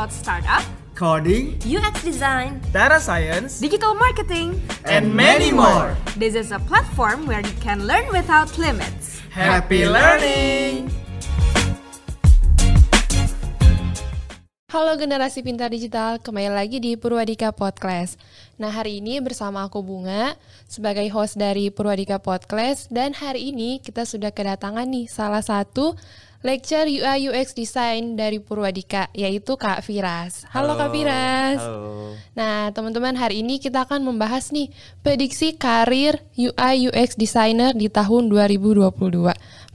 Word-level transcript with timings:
about 0.00 0.16
startup, 0.16 0.64
coding, 0.96 1.60
UX 1.60 2.00
design, 2.00 2.56
data 2.72 2.96
science, 2.96 3.60
digital 3.60 3.92
marketing, 3.92 4.56
and 4.88 5.12
many 5.12 5.52
more. 5.52 5.92
This 6.16 6.32
is 6.32 6.56
a 6.56 6.60
platform 6.64 7.28
where 7.28 7.44
you 7.44 7.52
can 7.60 7.84
learn 7.84 8.08
without 8.08 8.48
limits. 8.56 9.20
Happy 9.28 9.84
learning! 9.84 10.88
Halo 14.72 14.96
generasi 14.96 15.44
pintar 15.44 15.68
digital, 15.68 16.16
kembali 16.16 16.48
lagi 16.48 16.80
di 16.80 16.96
Purwadika 16.96 17.52
Podcast. 17.52 18.16
Nah 18.56 18.72
hari 18.72 19.04
ini 19.04 19.20
bersama 19.20 19.68
aku 19.68 19.84
Bunga 19.84 20.32
sebagai 20.64 21.04
host 21.12 21.36
dari 21.36 21.68
Purwadika 21.68 22.16
Podcast 22.16 22.88
dan 22.88 23.12
hari 23.12 23.52
ini 23.52 23.84
kita 23.84 24.08
sudah 24.08 24.32
kedatangan 24.32 24.88
nih 24.88 25.12
salah 25.12 25.44
satu 25.44 25.92
lecture 26.40 26.88
UI 26.88 27.28
UX 27.28 27.52
Design 27.52 28.16
dari 28.16 28.40
Purwadika 28.40 29.12
yaitu 29.12 29.60
Kak 29.60 29.84
Firas. 29.84 30.48
Halo, 30.48 30.72
Kak 30.76 30.88
Firas. 30.88 31.60
Halo. 31.60 32.16
Nah 32.32 32.72
teman-teman 32.72 33.12
hari 33.16 33.44
ini 33.44 33.60
kita 33.60 33.84
akan 33.84 34.00
membahas 34.00 34.48
nih 34.48 34.72
prediksi 35.04 35.52
karir 35.52 36.16
UI 36.36 36.88
UX 36.88 37.20
Designer 37.20 37.76
di 37.76 37.92
tahun 37.92 38.32
2022. 38.32 38.88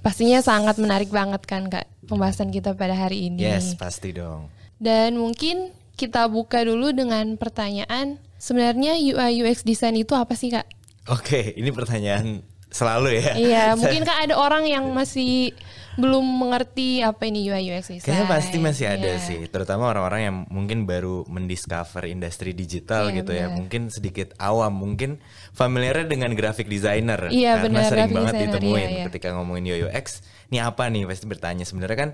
Pastinya 0.01 0.41
sangat 0.41 0.81
menarik 0.81 1.13
banget 1.13 1.45
kan 1.45 1.69
Kak 1.69 1.85
pembahasan 2.05 2.53
kita 2.53 2.77
pada 2.77 2.93
hari 2.93 3.29
ini. 3.29 3.41
Yes, 3.41 3.73
pasti 3.77 4.13
dong. 4.13 4.49
Dan 4.77 5.17
mungkin 5.17 5.73
kita 5.97 6.29
buka 6.29 6.61
dulu 6.61 6.93
dengan 6.93 7.35
pertanyaan, 7.35 8.21
sebenarnya 8.37 8.97
UI 8.97 9.41
UX 9.41 9.65
design 9.65 9.97
itu 9.97 10.13
apa 10.13 10.37
sih 10.37 10.53
kak? 10.53 10.67
Oke, 11.09 11.57
ini 11.57 11.73
pertanyaan 11.73 12.45
selalu 12.69 13.17
ya. 13.17 13.33
Iya, 13.37 13.65
mungkin 13.79 14.05
kan 14.05 14.29
ada 14.29 14.35
orang 14.37 14.69
yang 14.69 14.85
masih 14.93 15.55
belum 15.95 16.25
mengerti 16.27 16.99
apa 16.99 17.23
ini 17.27 17.47
UI 17.47 17.71
UX 17.71 17.87
design. 17.87 18.03
Kayaknya 18.03 18.27
pasti 18.27 18.57
masih 18.59 18.85
ada 18.91 19.11
Iya. 19.15 19.23
sih, 19.23 19.39
terutama 19.47 19.87
orang-orang 19.87 20.21
yang 20.27 20.37
mungkin 20.51 20.83
baru 20.83 21.23
mendiscover 21.31 22.03
industri 22.11 22.51
digital 22.51 23.09
Iya, 23.09 23.15
gitu 23.23 23.31
ya. 23.31 23.47
benar. 23.47 23.57
Mungkin 23.63 23.81
sedikit 23.87 24.35
awam, 24.35 24.75
mungkin 24.75 25.23
familiarnya 25.55 26.07
dengan 26.11 26.35
graphic 26.35 26.67
designer. 26.67 27.31
Iya, 27.31 27.63
karena 27.63 27.67
benar, 27.79 27.89
sering 27.91 28.11
banget 28.11 28.33
designer, 28.35 28.51
ditemuin 28.59 28.89
iya, 28.91 28.97
iya. 28.99 29.05
ketika 29.07 29.27
ngomongin 29.39 29.63
UI 29.71 29.81
UX. 29.87 30.05
Ini 30.51 30.57
apa 30.61 30.83
nih? 30.91 31.07
Pasti 31.07 31.25
bertanya. 31.25 31.63
Sebenarnya 31.63 31.97
kan 31.97 32.09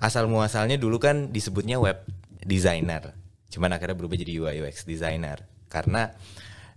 asal 0.00 0.24
muasalnya 0.26 0.80
dulu 0.80 0.96
kan 0.96 1.28
disebutnya 1.28 1.76
web 1.76 2.02
designer. 2.42 3.12
Cuman 3.52 3.76
akhirnya 3.76 3.96
berubah 3.96 4.16
jadi 4.16 4.32
UI 4.40 4.56
UX 4.64 4.88
designer. 4.88 5.44
Karena 5.68 6.12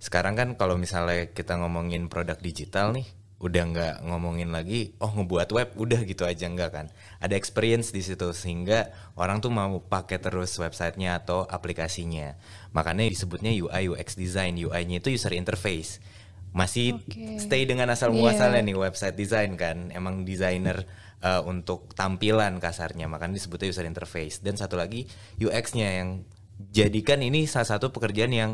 sekarang 0.01 0.33
kan 0.35 0.49
kalau 0.59 0.75
misalnya 0.75 1.31
kita 1.31 1.55
ngomongin 1.61 2.09
produk 2.11 2.35
digital 2.41 2.91
nih, 2.91 3.07
udah 3.41 3.63
nggak 3.73 3.95
ngomongin 4.05 4.53
lagi, 4.53 4.93
oh 5.01 5.09
ngebuat 5.09 5.49
web, 5.49 5.69
udah 5.73 6.05
gitu 6.05 6.29
aja 6.29 6.45
nggak 6.45 6.69
kan. 6.69 6.85
Ada 7.17 7.33
experience 7.33 7.89
di 7.89 8.05
situ 8.05 8.29
sehingga 8.37 8.93
orang 9.17 9.41
tuh 9.41 9.49
mau 9.49 9.81
pakai 9.81 10.21
terus 10.21 10.53
websitenya 10.61 11.17
atau 11.25 11.49
aplikasinya. 11.49 12.37
Makanya 12.77 13.09
disebutnya 13.09 13.49
UI 13.49 13.89
UX 13.89 14.13
design. 14.13 14.61
UI-nya 14.61 15.01
itu 15.01 15.09
user 15.09 15.33
interface. 15.33 15.97
Masih 16.53 17.01
Oke. 17.01 17.41
stay 17.41 17.65
dengan 17.65 17.89
asal 17.89 18.13
Iya. 18.13 18.21
muasalnya 18.21 18.61
nih 18.61 18.77
website 18.77 19.17
design 19.17 19.57
kan. 19.57 19.89
Emang 19.89 20.21
desainer 20.21 20.85
uh, 21.25 21.41
untuk 21.41 21.97
tampilan 21.97 22.61
kasarnya, 22.61 23.09
makanya 23.09 23.41
disebutnya 23.41 23.73
user 23.73 23.89
interface. 23.89 24.45
Dan 24.45 24.53
satu 24.53 24.77
lagi 24.77 25.09
UX-nya 25.41 25.97
yang 26.03 26.09
jadikan 26.69 27.25
ini 27.25 27.49
salah 27.49 27.65
satu 27.65 27.89
pekerjaan 27.89 28.29
yang 28.29 28.51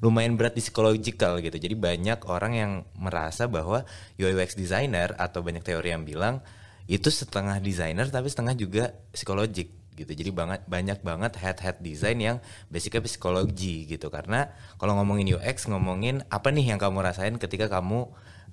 lumayan 0.00 0.36
berat 0.36 0.56
di 0.56 0.64
psychological 0.64 1.40
gitu. 1.40 1.56
Jadi 1.56 1.76
banyak 1.76 2.24
orang 2.24 2.52
yang 2.56 2.72
merasa 2.96 3.44
bahwa 3.46 3.84
UI 4.16 4.32
UX 4.32 4.56
designer 4.56 5.12
atau 5.16 5.44
banyak 5.44 5.60
teori 5.60 5.92
yang 5.92 6.04
bilang 6.04 6.40
itu 6.88 7.06
setengah 7.06 7.60
designer 7.60 8.08
tapi 8.08 8.32
setengah 8.32 8.56
juga 8.56 8.84
psikologik 9.12 9.68
gitu. 9.94 10.12
Jadi 10.16 10.30
banget 10.32 10.60
banyak 10.64 11.04
banget 11.04 11.36
head-head 11.36 11.84
design 11.84 12.18
yang 12.18 12.36
basicnya 12.72 13.04
psikologi 13.04 13.84
gitu. 13.84 14.08
Karena 14.08 14.48
kalau 14.80 14.96
ngomongin 14.96 15.36
UX 15.36 15.68
ngomongin 15.68 16.24
apa 16.32 16.48
nih 16.48 16.72
yang 16.72 16.80
kamu 16.80 17.04
rasain 17.04 17.36
ketika 17.36 17.68
kamu 17.68 18.08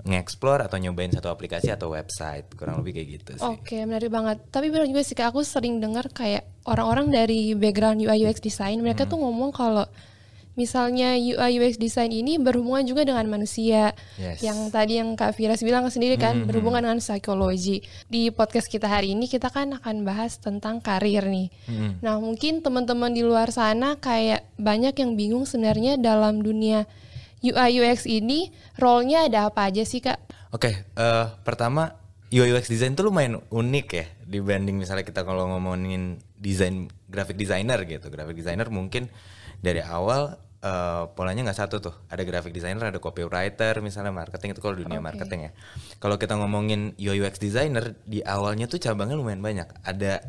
nge-explore 0.05 0.61
atau 0.61 0.77
nyobain 0.77 1.09
satu 1.09 1.31
aplikasi 1.31 1.73
atau 1.73 1.89
website. 1.95 2.51
Kurang 2.53 2.83
lebih 2.83 3.01
kayak 3.01 3.07
gitu 3.17 3.31
sih. 3.41 3.47
Oke, 3.49 3.81
menarik 3.81 4.13
banget. 4.13 4.37
Tapi 4.53 4.69
benar 4.69 4.85
juga 4.85 5.01
sih, 5.01 5.17
aku 5.17 5.41
sering 5.41 5.81
dengar 5.81 6.05
kayak 6.13 6.45
orang-orang 6.69 7.09
dari 7.09 7.57
background 7.57 7.97
UI 8.03 8.27
UX 8.29 8.37
design, 8.37 8.85
mereka 8.85 9.07
Hmm. 9.07 9.11
tuh 9.15 9.19
ngomong 9.25 9.49
kalau 9.55 9.89
misalnya 10.57 11.13
UI 11.13 11.61
UX 11.61 11.77
design 11.77 12.09
ini 12.09 12.41
berhubungan 12.41 12.83
juga 12.83 13.05
dengan 13.05 13.29
manusia. 13.29 13.93
Yes. 14.17 14.41
Yang 14.41 14.73
tadi 14.73 14.97
yang 14.97 15.13
Kak 15.13 15.37
Firas 15.37 15.61
bilang 15.61 15.85
sendiri 15.87 16.17
kan, 16.17 16.43
Hmm, 16.43 16.49
berhubungan 16.49 16.81
dengan 16.83 16.99
psikologi. 16.99 17.85
Di 18.09 18.33
podcast 18.33 18.67
kita 18.67 18.89
hari 18.89 19.13
ini 19.13 19.29
kita 19.29 19.53
kan 19.53 19.77
akan 19.77 20.03
bahas 20.03 20.41
tentang 20.41 20.81
karir 20.81 21.23
nih. 21.23 21.53
Hmm. 21.69 22.01
Nah, 22.01 22.17
mungkin 22.17 22.65
teman-teman 22.65 23.13
di 23.13 23.21
luar 23.21 23.53
sana 23.53 23.95
kayak 24.01 24.43
banyak 24.57 24.97
yang 24.97 25.13
bingung 25.13 25.45
sebenarnya 25.45 26.01
dalam 26.01 26.41
dunia 26.41 26.89
UI 27.45 27.77
UX 27.77 28.09
ini 28.09 28.49
role-nya 28.81 29.29
ada 29.29 29.53
apa 29.53 29.69
aja 29.69 29.85
sih, 29.85 30.01
Kak? 30.01 30.17
Oke, 30.49 30.73
eh, 30.73 31.25
pertama 31.45 31.93
UI 32.27 32.51
UX 32.51 32.67
design 32.67 32.97
tuh 32.97 33.07
lumayan 33.07 33.39
unik 33.53 33.87
ya 33.93 34.05
dibanding 34.27 34.75
misalnya 34.75 35.07
kita 35.07 35.23
kalau 35.23 35.47
ngomongin 35.55 36.19
desain 36.35 36.91
graphic 37.07 37.37
designer 37.39 37.79
gitu. 37.87 38.09
Graphic 38.11 38.35
designer 38.35 38.67
mungkin 38.67 39.07
dari 39.61 39.79
awal 39.79 40.35
eh, 40.63 41.03
polanya 41.13 41.47
nggak 41.47 41.59
satu 41.59 41.75
tuh. 41.81 41.95
Ada 42.09 42.23
graphic 42.23 42.53
designer, 42.53 42.89
ada 42.89 42.99
copywriter, 43.01 43.79
misalnya 43.83 44.13
marketing 44.13 44.53
itu 44.55 44.61
kalau 44.61 44.75
dunia 44.77 44.99
Oke. 45.01 45.05
marketing 45.13 45.39
ya. 45.47 45.51
Kalau 45.97 46.15
kita 46.15 46.37
ngomongin 46.37 46.93
UI 46.97 47.21
UX 47.23 47.41
designer 47.41 47.97
di 48.05 48.21
awalnya 48.21 48.69
tuh 48.69 48.81
cabangnya 48.81 49.17
lumayan 49.17 49.41
banyak. 49.41 49.67
Ada 49.85 50.25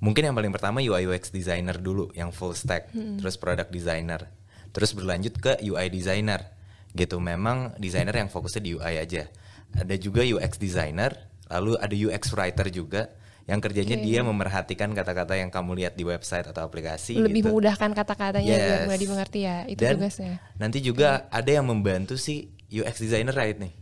mungkin 0.00 0.32
yang 0.32 0.34
paling 0.36 0.52
pertama 0.52 0.80
UI 0.80 1.06
UX 1.08 1.28
designer 1.30 1.76
dulu 1.76 2.08
yang 2.16 2.32
full 2.32 2.56
stack, 2.56 2.92
terus 2.92 3.36
product 3.36 3.68
designer, 3.68 4.28
terus 4.72 4.96
berlanjut 4.96 5.36
ke 5.36 5.52
UI 5.60 5.92
designer 5.92 6.56
gitu. 6.96 7.20
Memang 7.20 7.76
designer 7.76 8.16
yang 8.16 8.32
fokusnya 8.32 8.62
di 8.64 8.70
UI 8.74 8.96
aja. 8.96 9.28
Ada 9.70 9.94
juga 10.00 10.26
UX 10.26 10.58
designer, 10.58 11.14
lalu 11.46 11.78
ada 11.78 11.94
UX 11.94 12.34
writer 12.34 12.66
juga 12.74 13.12
yang 13.50 13.58
kerjanya 13.58 13.98
Oke. 13.98 14.06
dia 14.06 14.20
memerhatikan 14.22 14.94
kata-kata 14.94 15.34
yang 15.34 15.50
kamu 15.50 15.74
lihat 15.76 15.92
di 15.92 16.06
website 16.06 16.46
atau 16.46 16.62
aplikasi 16.62 17.18
Lebih 17.18 17.42
gitu. 17.42 17.46
memudahkan 17.50 17.90
kata-katanya 17.92 18.46
biar 18.48 18.70
Yes. 18.72 18.86
mudah 18.86 19.00
dimengerti 19.00 19.38
ya. 19.42 19.56
Itu 19.66 19.80
Dan 19.80 19.94
tugasnya. 19.98 20.34
nanti 20.54 20.78
juga 20.78 21.08
ada 21.28 21.50
yang 21.50 21.66
membantu 21.66 22.14
si 22.14 22.46
UX 22.68 23.02
designer 23.02 23.34
right 23.34 23.58
nih. 23.58 23.74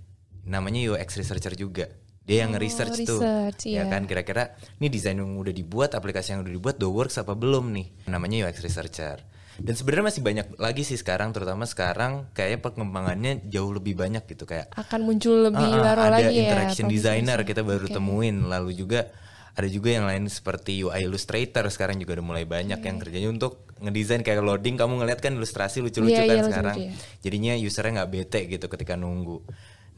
Namanya 0.43 0.81
UX 0.91 1.15
researcher 1.15 1.53
juga. 1.53 1.93
Dia 2.23 2.43
yang 2.43 2.51
Oh, 2.51 2.55
nge-research 2.57 2.97
tuh. 3.05 3.21
research, 3.21 3.61
Ya 3.67 3.73
iya. 3.79 3.83
kan 3.87 4.05
kira-kira 4.05 4.53
nih 4.77 4.89
desain 4.89 5.13
yang 5.15 5.33
udah 5.35 5.49
dibuat, 5.51 5.93
aplikasi 5.93 6.33
yang 6.33 6.41
udah 6.41 6.53
dibuat 6.55 6.77
udah 6.77 6.89
works 6.91 7.17
apa 7.17 7.33
belum 7.33 7.69
nih. 7.71 7.87
Namanya 8.07 8.45
UX 8.45 8.61
researcher. 8.61 9.21
Dan 9.59 9.75
sebenarnya 9.75 10.07
masih 10.07 10.23
banyak 10.23 10.47
lagi 10.55 10.81
sih 10.83 10.95
sekarang 10.95 11.35
terutama 11.35 11.67
sekarang 11.67 12.31
kayaknya 12.31 12.63
perkembangannya 12.63 13.33
jauh 13.45 13.75
lebih 13.75 13.93
banyak 13.93 14.23
gitu 14.25 14.45
kayak 14.45 14.71
Akan 14.73 15.03
muncul 15.03 15.35
lebih 15.43 15.59
Ah, 15.59 15.75
ah, 15.75 15.83
baru 15.83 16.01
ada 16.01 16.11
lagi 16.17 16.31
ya. 16.31 16.43
interaction 16.47 16.87
designer 16.87 17.37
profesi. 17.37 17.51
kita 17.51 17.63
baru 17.63 17.85
Oke. 17.85 17.93
temuin 17.93 18.37
lalu 18.47 18.71
juga 18.73 19.11
ada 19.59 19.67
juga 19.67 19.91
yang 19.91 20.07
lain 20.07 20.31
seperti 20.31 20.87
UI 20.87 21.03
illustrator 21.03 21.67
sekarang 21.67 21.99
juga 21.99 22.23
udah 22.23 22.27
mulai 22.31 22.47
banyak 22.47 22.79
yang 22.79 22.97
kerjanya 23.03 23.27
untuk 23.27 23.67
ngedesain 23.83 24.23
kayak 24.23 24.39
loading. 24.39 24.79
Kamu 24.79 25.03
ngeliat 25.03 25.19
kan 25.19 25.35
ilustrasi 25.35 25.83
lucu-lucu 25.83 26.15
Iya, 26.15 26.23
kan 26.23 26.27
iya, 26.31 26.35
lucu-lucu, 26.39 26.51
sekarang 26.55 26.77
iya. 26.79 26.93
jadinya 27.27 27.53
usernya 27.59 27.93
nggak 27.99 28.11
bete 28.15 28.41
gitu 28.47 28.67
ketika 28.71 28.95
nunggu. 28.95 29.43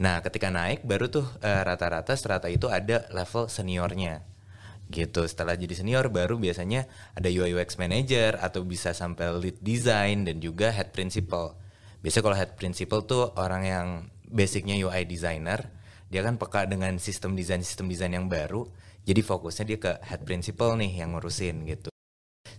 Nah 0.00 0.24
ketika 0.24 0.48
naik 0.48 0.88
baru 0.88 1.12
tuh 1.12 1.28
eh, 1.44 1.60
rata-rata 1.60 2.16
strata 2.16 2.48
itu 2.48 2.72
ada 2.72 3.04
level 3.12 3.52
seniornya. 3.52 4.24
Gitu. 4.88 5.28
Setelah 5.28 5.60
jadi 5.60 5.76
senior 5.76 6.08
baru 6.08 6.40
biasanya 6.40 6.88
ada 7.12 7.28
UI 7.28 7.52
UX 7.52 7.76
manager 7.76 8.40
atau 8.40 8.64
bisa 8.64 8.96
sampai 8.96 9.28
lead 9.36 9.60
design 9.60 10.24
dan 10.24 10.40
juga 10.40 10.72
head 10.72 10.88
principal. 10.96 11.60
Biasanya 12.00 12.24
kalau 12.24 12.38
head 12.40 12.56
principal 12.56 13.04
tuh 13.04 13.36
orang 13.36 13.62
yang 13.68 13.86
basicnya 14.24 14.80
UI 14.80 15.04
designer 15.04 15.68
dia 16.10 16.26
kan 16.26 16.40
peka 16.40 16.66
dengan 16.66 16.98
sistem 16.98 17.38
desain 17.38 17.62
sistem 17.62 17.86
desain 17.86 18.10
yang 18.10 18.26
baru 18.26 18.66
jadi 19.04 19.20
fokusnya 19.24 19.64
dia 19.66 19.78
ke 19.80 19.92
head 20.04 20.22
principal 20.24 20.76
nih 20.76 21.02
yang 21.04 21.16
ngurusin 21.16 21.64
gitu 21.66 21.90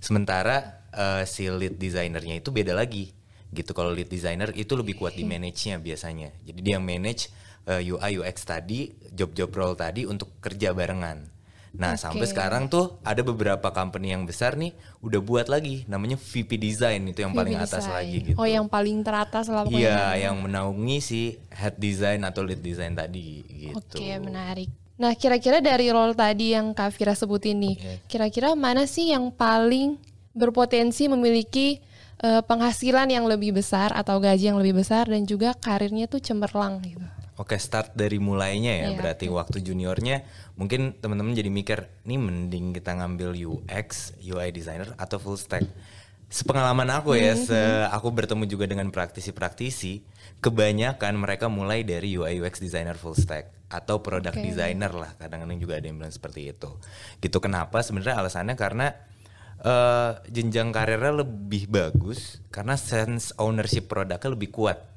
sementara 0.01 0.87
eh, 0.93 1.23
si 1.29 1.47
lead 1.47 1.77
designernya 1.77 2.41
itu 2.41 2.49
beda 2.49 2.73
lagi 2.73 3.13
gitu 3.51 3.75
kalau 3.75 3.91
lead 3.91 4.07
designer 4.07 4.49
itu 4.55 4.73
lebih 4.79 4.95
kuat 4.95 5.13
di 5.13 5.27
manage-nya 5.27 5.77
biasanya 5.77 6.31
jadi 6.41 6.59
dia 6.59 6.77
manage 6.79 7.29
eh, 7.67 7.83
UI 7.83 8.23
UX 8.23 8.47
tadi 8.47 8.89
job-job 9.11 9.51
role 9.51 9.75
tadi 9.77 10.07
untuk 10.07 10.39
kerja 10.39 10.71
barengan 10.71 11.27
nah 11.71 11.95
Oke. 11.95 12.03
sampai 12.03 12.27
sekarang 12.27 12.67
tuh 12.67 12.99
ada 12.99 13.23
beberapa 13.23 13.71
company 13.71 14.11
yang 14.11 14.27
besar 14.27 14.59
nih 14.59 14.75
udah 14.99 15.23
buat 15.23 15.47
lagi 15.47 15.87
namanya 15.87 16.19
VP 16.19 16.59
design 16.59 17.07
itu 17.07 17.23
yang 17.23 17.31
paling 17.31 17.55
VP 17.55 17.63
atas 17.63 17.87
design. 17.87 17.95
lagi 17.95 18.17
gitu 18.27 18.35
Oh, 18.35 18.47
yang 18.47 18.67
paling 18.67 18.97
teratas 19.07 19.47
lah 19.47 19.63
pokoknya. 19.63 19.79
Iya, 19.79 20.27
yang 20.27 20.43
menaungi 20.43 20.99
si 20.99 21.39
head 21.47 21.79
design 21.79 22.27
atau 22.27 22.43
lead 22.43 22.59
design 22.59 22.91
tadi 22.91 23.39
gitu. 23.47 24.03
Oke, 24.03 24.19
menarik. 24.19 24.80
Nah, 25.01 25.17
kira-kira 25.17 25.57
dari 25.65 25.89
role 25.89 26.13
tadi 26.13 26.53
yang 26.53 26.77
Kak 26.77 26.93
Fira 26.93 27.17
sebutin 27.17 27.57
nih, 27.57 27.75
Iya. 27.81 27.93
kira-kira 28.05 28.53
mana 28.53 28.85
sih 28.85 29.09
yang 29.09 29.33
paling 29.33 29.97
berpotensi 30.37 31.09
memiliki 31.09 31.81
eh, 32.21 32.45
penghasilan 32.45 33.09
yang 33.09 33.25
lebih 33.25 33.49
besar 33.49 33.89
atau 33.97 34.21
gaji 34.21 34.53
yang 34.53 34.61
lebih 34.61 34.77
besar 34.85 35.09
dan 35.09 35.25
juga 35.25 35.57
karirnya 35.57 36.05
tuh 36.05 36.21
cemerlang 36.21 36.77
gitu. 36.85 37.01
Oke, 37.41 37.57
start 37.57 37.97
dari 37.97 38.21
mulainya 38.21 38.77
ya. 38.77 38.93
Iya, 38.93 38.97
Berarti 39.01 39.25
waktu 39.25 39.57
juniornya 39.65 40.21
mungkin 40.53 40.93
teman-teman 41.01 41.33
jadi 41.33 41.49
mikir, 41.49 41.89
nih 42.05 42.21
mending 42.21 42.77
kita 42.77 42.93
ngambil 42.93 43.33
UX, 43.33 44.13
UI 44.21 44.53
designer 44.53 44.93
atau 45.01 45.17
full 45.17 45.33
stack. 45.33 45.65
sepengalaman 46.31 46.87
aku 46.93 47.17
ya, 47.17 47.33
se 47.35 47.57
aku 47.89 48.07
bertemu 48.13 48.45
juga 48.47 48.63
dengan 48.69 48.87
praktisi-praktisi, 48.93 50.05
kebanyakan 50.41 51.13
mereka 51.21 51.47
mulai 51.47 51.85
dari 51.85 52.17
UI 52.17 52.41
UX 52.41 52.57
designer 52.57 52.97
full 52.97 53.13
stack 53.13 53.69
atau 53.69 54.01
product 54.01 54.35
Oke. 54.35 54.43
designer 54.43 54.91
lah, 54.91 55.13
kadang-kadang 55.15 55.61
juga 55.61 55.79
ada 55.79 55.85
yang 55.87 56.01
bilang 56.01 56.11
seperti 56.11 56.49
itu. 56.51 56.75
Gitu 57.21 57.37
kenapa? 57.39 57.79
Sebenarnya 57.85 58.19
alasannya 58.19 58.57
karena 58.57 58.91
eh, 59.61 60.11
jenjang 60.27 60.73
karirnya 60.73 61.23
lebih 61.23 61.69
bagus 61.69 62.41
karena 62.49 62.75
sense 62.75 63.31
ownership 63.37 63.87
produknya 63.87 64.33
lebih 64.33 64.49
kuat. 64.51 64.91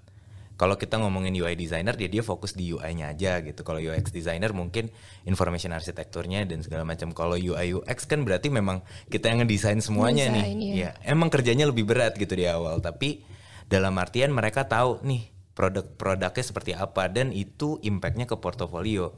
Kalau 0.55 0.79
kita 0.79 1.03
ngomongin 1.03 1.35
UI 1.35 1.59
designer, 1.59 1.99
dia 1.99 2.07
dia 2.07 2.23
fokus 2.23 2.55
di 2.55 2.71
UI-nya 2.71 3.11
aja 3.11 3.43
gitu. 3.43 3.67
Kalau 3.67 3.83
UX 3.83 4.15
designer 4.15 4.55
mungkin 4.55 4.87
information 5.27 5.75
arsitekturnya 5.75 6.47
dan 6.47 6.63
segala 6.63 6.87
macam. 6.87 7.11
Kalau 7.11 7.35
UI 7.35 7.75
UX 7.75 8.07
kan 8.07 8.23
berarti 8.23 8.55
memang 8.55 8.79
kita 9.11 9.35
yang 9.35 9.43
ngedesain 9.43 9.83
semuanya 9.83 10.31
Ngedesain, 10.31 10.55
nih. 10.55 10.71
iya. 10.79 10.95
Ya, 10.95 11.11
emang 11.11 11.27
kerjanya 11.27 11.67
lebih 11.67 11.91
berat 11.91 12.15
gitu 12.15 12.39
di 12.39 12.47
awal, 12.47 12.79
tapi 12.79 13.27
dalam 13.67 13.99
artian 13.99 14.31
mereka 14.31 14.63
tahu 14.71 15.03
nih 15.03 15.34
produk-produknya 15.55 16.45
seperti 16.45 16.75
apa 16.75 17.07
dan 17.09 17.31
itu 17.31 17.79
impactnya 17.81 18.27
ke 18.27 18.37
portofolio. 18.37 19.15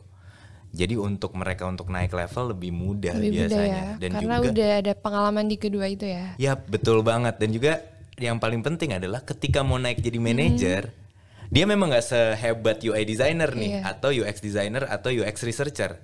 Jadi 0.77 0.99
untuk 1.01 1.33
mereka 1.33 1.65
untuk 1.65 1.89
naik 1.89 2.13
level 2.13 2.53
lebih 2.53 2.69
mudah 2.75 3.17
Lebih 3.17 3.33
mudah 3.33 3.49
biasanya 3.49 3.81
ya. 3.81 3.95
dan 3.97 4.11
Karena 4.13 4.37
juga 4.37 4.49
udah 4.53 4.71
ada 4.85 4.93
pengalaman 4.93 5.45
di 5.49 5.57
kedua 5.57 5.87
itu 5.89 6.05
ya. 6.05 6.37
Ya 6.37 6.53
betul 6.59 7.01
banget 7.01 7.41
dan 7.41 7.49
juga 7.49 7.73
yang 8.21 8.37
paling 8.37 8.61
penting 8.61 8.93
adalah 8.93 9.25
ketika 9.25 9.65
mau 9.65 9.81
naik 9.81 10.01
jadi 10.01 10.17
manajer, 10.21 10.93
dia 11.49 11.65
memang 11.65 11.93
nggak 11.93 12.05
sehebat 12.05 12.81
UI 12.85 13.05
designer 13.05 13.53
nih 13.53 13.81
Iya. 13.81 13.93
atau 13.93 14.09
UX 14.13 14.37
designer 14.41 14.85
atau 14.89 15.09
UX 15.13 15.45
researcher, 15.45 16.01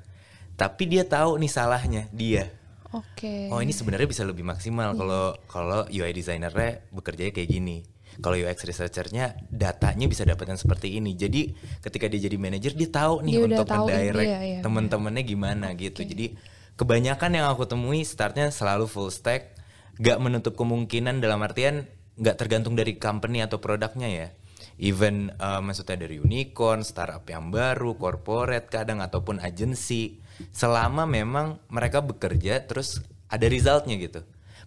tapi 0.56 0.88
dia 0.88 1.04
tahu 1.04 1.36
nih 1.40 1.50
salahnya 1.52 2.02
dia. 2.12 2.48
Oke. 2.92 3.48
Oh 3.48 3.64
ini 3.64 3.72
sebenarnya 3.72 4.04
bisa 4.04 4.22
lebih 4.28 4.44
maksimal 4.44 4.92
kalau 4.92 5.32
kalau 5.48 5.80
UI 5.88 6.12
designernya 6.12 6.84
bekerjanya 6.92 7.32
kayak 7.32 7.48
gini. 7.48 7.80
Kalau 8.22 8.38
UX 8.38 8.62
researchernya 8.62 9.34
datanya 9.50 10.06
bisa 10.06 10.22
dapatkan 10.22 10.54
seperti 10.54 10.94
ini. 11.02 11.18
Jadi 11.18 11.50
ketika 11.82 12.06
dia 12.06 12.30
jadi 12.30 12.38
manajer 12.38 12.72
dia 12.78 12.88
tahu 12.88 13.26
nih 13.26 13.34
Dia 13.34 13.44
untuk 13.50 13.66
tahu 13.66 13.86
ngedirect 13.90 14.30
dia, 14.30 14.40
iya, 14.46 14.60
temen-temennya 14.62 15.22
gimana 15.26 15.66
gitu. 15.74 16.06
Jadi 16.06 16.38
kebanyakan 16.78 17.30
yang 17.34 17.46
aku 17.50 17.66
temui 17.66 18.06
startnya 18.06 18.54
selalu 18.54 18.86
full 18.86 19.10
stack, 19.10 19.58
gak 19.98 20.22
menutup 20.22 20.54
kemungkinan 20.54 21.18
dalam 21.18 21.42
artian 21.42 21.90
gak 22.14 22.38
tergantung 22.38 22.78
dari 22.78 22.94
company 22.96 23.42
atau 23.42 23.58
produknya 23.58 24.06
ya. 24.06 24.28
Even 24.78 25.34
uh, 25.42 25.58
maksudnya 25.58 26.06
dari 26.06 26.22
unicorn, 26.22 26.86
startup 26.86 27.26
yang 27.26 27.50
baru, 27.50 27.98
corporate 27.98 28.70
kadang 28.70 29.02
ataupun 29.02 29.42
agency, 29.42 30.22
selama 30.54 31.04
memang 31.04 31.60
mereka 31.68 32.00
bekerja 32.00 32.62
terus 32.64 33.02
ada 33.28 33.46
resultnya 33.50 33.98
gitu. 33.98 34.22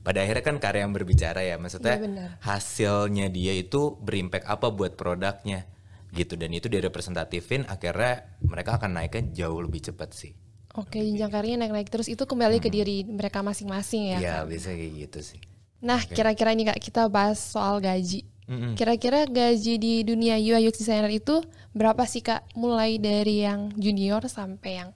Pada 0.05 0.21
akhirnya 0.21 0.45
kan 0.45 0.61
karya 0.61 0.85
yang 0.85 0.93
berbicara 0.93 1.41
ya, 1.41 1.57
maksudnya 1.57 1.97
Iya, 1.97 2.05
benar. 2.05 2.29
hasilnya 2.45 3.25
dia 3.33 3.57
itu 3.57 3.97
berimpact 3.97 4.45
apa 4.45 4.69
buat 4.69 4.93
produknya 4.93 5.65
gitu 6.13 6.37
dan 6.37 6.53
itu 6.53 6.69
direpresentatifin 6.69 7.65
akhirnya 7.65 8.29
mereka 8.45 8.77
akan 8.77 9.01
naiknya 9.01 9.33
jauh 9.33 9.59
lebih 9.65 9.81
cepat 9.91 10.13
sih. 10.13 10.31
Oke, 10.77 10.99
jenjang 11.01 11.31
karirnya 11.31 11.65
naik-naik 11.65 11.89
terus 11.89 12.05
itu 12.05 12.21
kembali 12.23 12.61
ke 12.61 12.69
diri 12.69 13.01
mereka 13.07 13.41
masing-masing 13.41 14.13
ya. 14.13 14.19
Ya, 14.21 14.35
Kak? 14.43 14.53
biasanya 14.53 14.77
kayak 14.77 14.93
gitu 15.07 15.19
sih. 15.33 15.39
Nah, 15.81 16.01
kira-kira 16.05 16.51
nih 16.53 16.65
Kak, 16.71 16.79
kita 16.79 17.01
bahas 17.09 17.39
soal 17.41 17.79
gaji. 17.81 18.27
Mm-mm. 18.45 18.77
Kira-kira 18.77 19.25
gaji 19.25 19.73
di 19.81 19.93
dunia 20.05 20.37
UI 20.37 20.69
UX 20.69 20.77
designer 20.77 21.09
itu 21.09 21.41
berapa 21.73 22.05
sih 22.05 22.21
Kak? 22.21 22.53
Mulai 22.53 23.01
dari 23.01 23.41
yang 23.41 23.73
junior 23.73 24.21
sampai 24.29 24.85
yang 24.85 24.89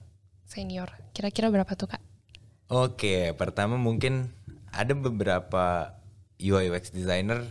senior. 0.46 0.86
Kira-kira 1.10 1.50
berapa 1.50 1.72
tuh 1.74 1.90
Kak? 1.96 2.02
Oke, 2.70 3.34
pertama 3.34 3.74
mungkin 3.74 4.30
ada 4.70 4.92
beberapa 4.94 5.94
UI 6.40 6.72
UX 6.72 6.94
designer, 6.94 7.44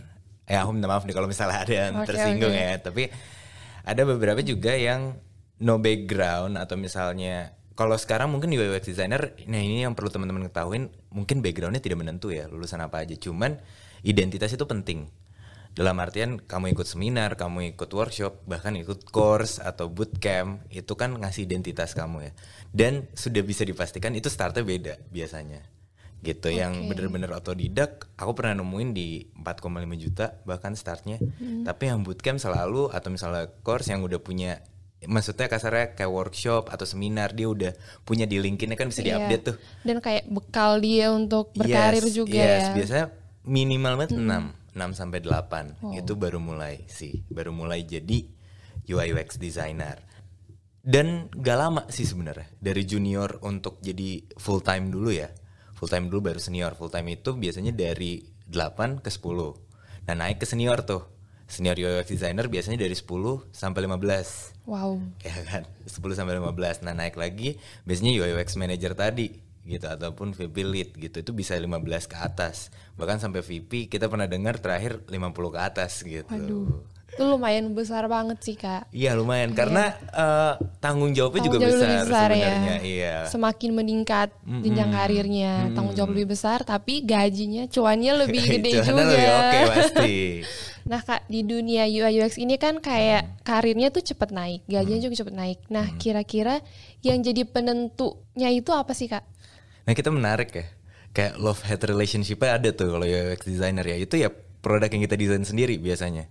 eh 0.50 0.58
aku 0.58 0.74
minta 0.74 0.90
maaf 0.90 1.06
nih 1.06 1.14
kalau 1.14 1.30
misalnya 1.30 1.62
ada 1.62 1.74
yang 1.74 1.92
Oke, 2.02 2.10
tersinggung 2.10 2.52
oke. 2.52 2.60
ya, 2.60 2.72
tapi 2.82 3.02
ada 3.86 4.02
beberapa 4.02 4.40
juga 4.42 4.74
yang 4.74 5.16
no 5.60 5.76
background 5.78 6.56
atau 6.56 6.74
misalnya 6.80 7.54
kalau 7.78 7.96
sekarang 7.96 8.28
mungkin 8.28 8.52
UI 8.52 8.76
UX 8.76 8.92
designer, 8.92 9.32
nah 9.48 9.56
ini 9.56 9.88
yang 9.88 9.96
perlu 9.96 10.12
teman-teman 10.12 10.52
ketahuin, 10.52 10.92
mungkin 11.16 11.40
backgroundnya 11.40 11.80
tidak 11.80 12.04
menentu 12.04 12.28
ya, 12.28 12.44
lulusan 12.44 12.82
apa 12.84 13.00
aja, 13.00 13.16
cuman 13.16 13.56
identitas 14.04 14.52
itu 14.52 14.68
penting. 14.68 15.08
Dalam 15.70 15.96
artian 16.02 16.36
kamu 16.42 16.74
ikut 16.74 16.84
seminar, 16.84 17.38
kamu 17.38 17.72
ikut 17.72 17.88
workshop, 17.88 18.44
bahkan 18.44 18.76
ikut 18.76 19.08
course 19.08 19.62
atau 19.62 19.88
bootcamp, 19.88 20.66
itu 20.68 20.92
kan 20.98 21.14
ngasih 21.14 21.48
identitas 21.48 21.96
kamu 21.96 22.28
ya. 22.28 22.32
Dan 22.68 23.06
sudah 23.16 23.40
bisa 23.40 23.64
dipastikan 23.64 24.12
itu 24.12 24.28
startnya 24.28 24.60
beda 24.60 24.94
biasanya. 25.08 25.79
Gitu, 26.20 26.52
yang 26.52 26.84
Oke. 26.84 26.92
bener-bener 26.92 27.32
otodidak, 27.32 28.12
aku 28.20 28.36
pernah 28.36 28.60
nemuin 28.60 28.90
di 28.92 29.24
4,5 29.40 29.96
juta 29.96 30.36
bahkan 30.44 30.76
startnya. 30.76 31.16
Tapi 31.64 31.88
yang 31.88 32.04
bootcamp 32.04 32.36
selalu 32.36 32.92
atau 32.92 33.08
misalnya 33.08 33.48
course 33.64 33.88
yang 33.88 34.04
udah 34.04 34.20
punya 34.20 34.60
maksudnya 35.08 35.48
kasarnya 35.48 35.96
kayak 35.96 36.12
workshop 36.12 36.68
atau 36.68 36.84
seminar 36.84 37.32
dia 37.32 37.48
udah 37.48 37.72
punya 38.04 38.28
di 38.28 38.36
LinkedIn 38.36 38.76
kan 38.76 38.92
bisa 38.92 39.00
Iya. 39.00 39.16
diupdate 39.16 39.44
tuh. 39.48 39.56
Dan 39.80 39.96
kayak 40.04 40.28
bekal 40.28 40.76
dia 40.84 41.08
untuk 41.08 41.56
berkarir 41.56 42.04
Yes, 42.04 42.12
juga 42.12 42.36
yes. 42.36 42.60
ya. 42.60 42.72
Biasanya 42.76 43.06
minimal 43.48 43.92
banget 43.96 44.12
6, 44.20 44.52
6 44.76 44.90
sampai 44.92 45.18
8. 45.24 45.80
Oh. 45.80 45.96
Itu 45.96 46.20
baru 46.20 46.36
mulai 46.36 46.84
sih, 46.84 47.24
baru 47.32 47.48
mulai 47.48 47.80
jadi 47.88 48.28
UI 48.84 49.16
UX 49.16 49.40
designer. 49.40 50.04
Dan 50.80 51.28
gak 51.32 51.56
lama 51.56 51.82
sih 51.88 52.04
sebenarnya 52.04 52.48
dari 52.56 52.84
junior 52.84 53.40
untuk 53.44 53.80
jadi 53.80 54.20
full 54.36 54.60
time 54.60 54.92
dulu 54.92 55.12
ya. 55.12 55.32
Full 55.80 55.88
time 55.88 56.12
dulu 56.12 56.28
baru 56.28 56.36
senior. 56.36 56.76
Full 56.76 56.92
time 56.92 57.16
itu 57.16 57.32
biasanya 57.32 57.72
dari 57.72 58.20
8 58.44 59.00
ke 59.00 59.08
10. 59.08 59.24
Nah, 60.04 60.14
naik 60.14 60.44
ke 60.44 60.46
senior 60.46 60.84
tuh. 60.84 61.08
Senior 61.50 61.74
UX 61.74 62.12
designer 62.12 62.46
biasanya 62.46 62.78
dari 62.78 62.94
10 62.94 63.10
sampai 63.50 63.80
15 63.88 64.60
Wow. 64.70 65.02
ya 65.26 65.34
kan 65.50 65.66
10 65.82 65.98
sampai 66.14 66.38
15 66.38 66.86
nah 66.86 66.94
naik 66.94 67.18
lagi 67.18 67.58
biasanya 67.82 68.22
UX 68.22 68.54
manager 68.54 68.94
tadi 68.94 69.34
gitu 69.66 69.90
ataupun 69.90 70.30
VP 70.30 70.56
lead 70.62 70.90
gitu 70.94 71.26
itu 71.26 71.32
bisa 71.34 71.58
15 71.58 71.74
ke 72.06 72.16
atas 72.22 72.70
bahkan 72.94 73.18
sampai 73.18 73.42
VP 73.42 73.90
kita 73.90 74.06
pernah 74.06 74.30
dengar 74.30 74.62
terakhir 74.62 75.02
50 75.10 75.10
ke 75.34 75.58
atas 75.58 75.92
gitu 76.06 76.30
Waduh. 76.30 76.86
Itu 77.10 77.26
lumayan 77.26 77.74
besar 77.74 78.06
banget 78.06 78.38
sih 78.40 78.54
Kak. 78.54 78.88
iya 78.90 79.12
lumayan. 79.12 79.50
Karena 79.52 79.90
eh, 79.92 80.54
tanggung 80.78 81.10
jawabnya 81.10 81.42
juga 81.42 81.56
Tanggung 81.58 81.74
jawab 81.74 81.82
besar, 81.82 82.00
besar 82.06 82.28
sebenarnya 82.30 82.48
ya. 82.48 82.76
iya. 82.80 83.14
Semakin 83.26 83.70
meningkat 83.74 84.28
jenjang 84.46 84.90
karirnya, 84.90 85.52
tanggung 85.74 85.92
jawab 85.92 86.10
lebih 86.14 86.32
besar, 86.32 86.62
tapi 86.62 87.02
gajinya, 87.02 87.66
cuannya 87.66 88.12
lebih 88.24 88.42
gede 88.56 88.70
juga. 88.80 88.92
lebih 88.96 89.24
oke 89.28 89.58
pasti. 89.68 90.14
Nah 90.80 91.04
kak 91.04 91.28
di 91.28 91.44
dunia 91.44 91.84
UI 91.84 92.18
UX 92.18 92.34
ini 92.34 92.56
kan 92.56 92.80
kayak 92.80 93.44
karirnya 93.44 93.92
tuh 93.92 94.00
cepet 94.00 94.32
naik, 94.32 94.64
gajinya 94.64 94.98
juga 94.98 95.22
cepet 95.22 95.34
naik. 95.36 95.58
Nah 95.68 95.86
kira-kira 96.00 96.64
yang 97.00 97.20
jadi 97.20 97.44
penentunya 97.44 98.48
itu 98.50 98.72
apa 98.72 98.90
sih 98.90 99.06
kak? 99.06 99.22
Nah 99.86 99.92
kita 99.92 100.08
menarik 100.10 100.50
ya. 100.50 100.66
Kayak 101.10 101.36
love 101.36 101.62
hate 101.62 101.84
relationship 101.84 102.42
ada 102.42 102.70
tuh 102.70 102.90
kalau 102.90 103.06
UX 103.06 103.44
designer 103.44 103.84
ya. 103.84 103.96
Itu 103.98 104.18
ya 104.18 104.32
produk 104.32 104.88
yang 104.88 105.04
kita 105.04 105.14
desain 105.14 105.44
sendiri 105.44 105.78
biasanya 105.78 106.26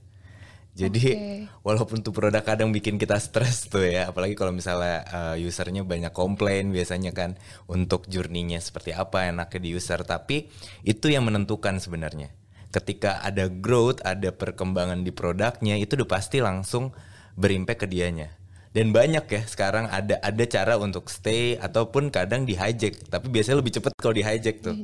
Jadi 0.78 1.02
Oke. 1.12 1.50
walaupun 1.66 2.06
tuh 2.06 2.14
produk 2.16 2.40
kadang 2.40 2.72
bikin 2.72 2.96
kita 2.96 3.20
stres 3.20 3.68
tuh 3.68 3.84
ya 3.84 4.14
Apalagi 4.14 4.38
kalau 4.38 4.56
misalnya 4.56 5.04
uh, 5.12 5.36
usernya 5.36 5.84
banyak 5.84 6.14
komplain 6.16 6.72
biasanya 6.72 7.12
kan 7.12 7.36
Untuk 7.68 8.08
journey-nya 8.08 8.64
seperti 8.64 8.96
apa 8.96 9.28
enaknya 9.28 9.60
di 9.60 9.70
user. 9.76 10.06
Tapi 10.08 10.48
itu 10.86 11.12
yang 11.12 11.28
menentukan 11.28 11.82
sebenarnya. 11.82 12.32
Ketika 12.70 13.20
ada 13.26 13.50
growth, 13.50 14.00
ada 14.06 14.30
perkembangan 14.30 15.02
di 15.02 15.10
produknya 15.10 15.76
Itu 15.82 15.98
udah 16.00 16.10
pasti 16.10 16.40
langsung 16.40 16.94
berimpact 17.34 17.84
ke 17.84 17.88
dianya. 17.90 18.40
Dan 18.70 18.94
banyak 18.94 19.26
ya 19.26 19.42
sekarang 19.50 19.90
ada 19.90 20.22
ada 20.22 20.44
cara 20.46 20.78
untuk 20.78 21.10
stay 21.10 21.58
ataupun 21.58 22.14
kadang 22.14 22.46
di 22.46 22.54
hijack. 22.54 23.10
Tapi 23.10 23.26
biasanya 23.26 23.58
lebih 23.66 23.74
cepet 23.74 23.92
kalau 23.98 24.14
di 24.14 24.22
hijack 24.22 24.62
tuh 24.62 24.78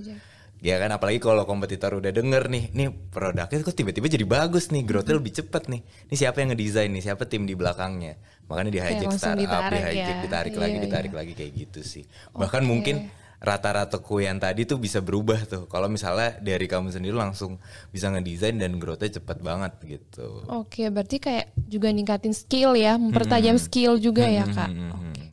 ya 0.64 0.80
kan 0.80 0.90
apalagi 0.96 1.20
kalau 1.20 1.44
kompetitor 1.44 2.00
udah 2.00 2.10
denger 2.10 2.48
nih 2.48 2.72
nih 2.72 2.88
produknya 3.12 3.62
kok 3.62 3.76
tiba-tiba 3.76 4.08
jadi 4.08 4.26
bagus 4.26 4.72
nih 4.72 4.82
growthnya 4.88 5.16
lebih 5.20 5.34
cepet 5.36 5.68
nih. 5.68 5.82
Ini 6.10 6.16
siapa 6.16 6.42
yang 6.42 6.56
ngedesain 6.56 6.90
nih? 6.90 7.04
Siapa 7.04 7.28
tim 7.28 7.44
di 7.44 7.54
belakangnya? 7.54 8.16
Makanya 8.48 8.72
di 8.72 8.80
hijack 8.80 9.12
startup 9.18 9.38
di 9.38 9.46
ditarik 9.46 9.82
hijack 9.84 10.18
ya. 10.18 10.24
ditarik 10.24 10.54
Iya, 10.54 10.62
lagi 10.62 10.76
iya. 10.78 10.84
ditarik 10.86 11.14
lagi 11.14 11.34
kayak 11.34 11.52
gitu 11.54 11.80
sih. 11.84 12.04
Bahkan 12.34 12.64
mungkin 12.64 13.10
rata-rataku 13.46 14.26
yang 14.26 14.42
tadi 14.42 14.66
tuh 14.66 14.80
bisa 14.82 15.04
berubah 15.04 15.44
tuh. 15.46 15.64
Kalau 15.70 15.86
misalnya 15.86 16.40
dari 16.40 16.66
kamu 16.66 16.90
sendiri 16.90 17.14
langsung 17.14 17.62
bisa 17.94 18.10
ngedesain 18.10 18.58
dan 18.58 18.80
growthnya 18.82 19.22
cepet 19.22 19.38
banget 19.44 19.74
gitu. 19.86 20.46
Oke 20.50 20.88
berarti 20.90 21.22
kayak 21.22 21.52
juga 21.68 21.92
ningkatin 21.92 22.34
skill 22.34 22.74
ya, 22.74 22.96
mempertajam 22.98 23.60
skill 23.62 24.00
juga 24.02 24.26
ya 24.26 24.48
kak. 24.48 24.72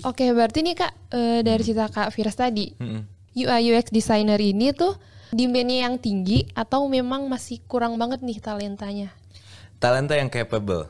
Oke. 0.03 0.29
Berarti 0.35 0.61
nih 0.67 0.75
kak 0.77 0.93
eh, 1.15 1.41
dari 1.41 1.63
cerita 1.63 1.89
kak 1.89 2.11
Firas 2.11 2.37
tadi, 2.37 2.75
UI 3.33 3.73
UX 3.73 3.89
designer 3.89 4.37
ini 4.37 4.77
tuh 4.77 5.12
demandnya 5.33 5.89
yang 5.89 5.97
tinggi 5.97 6.47
atau 6.53 6.87
memang 6.87 7.27
masih 7.27 7.59
kurang 7.65 7.97
banget 7.97 8.21
nih 8.21 8.39
talentanya? 8.39 9.11
talenta 9.83 10.15
yang 10.15 10.31
capable 10.31 10.87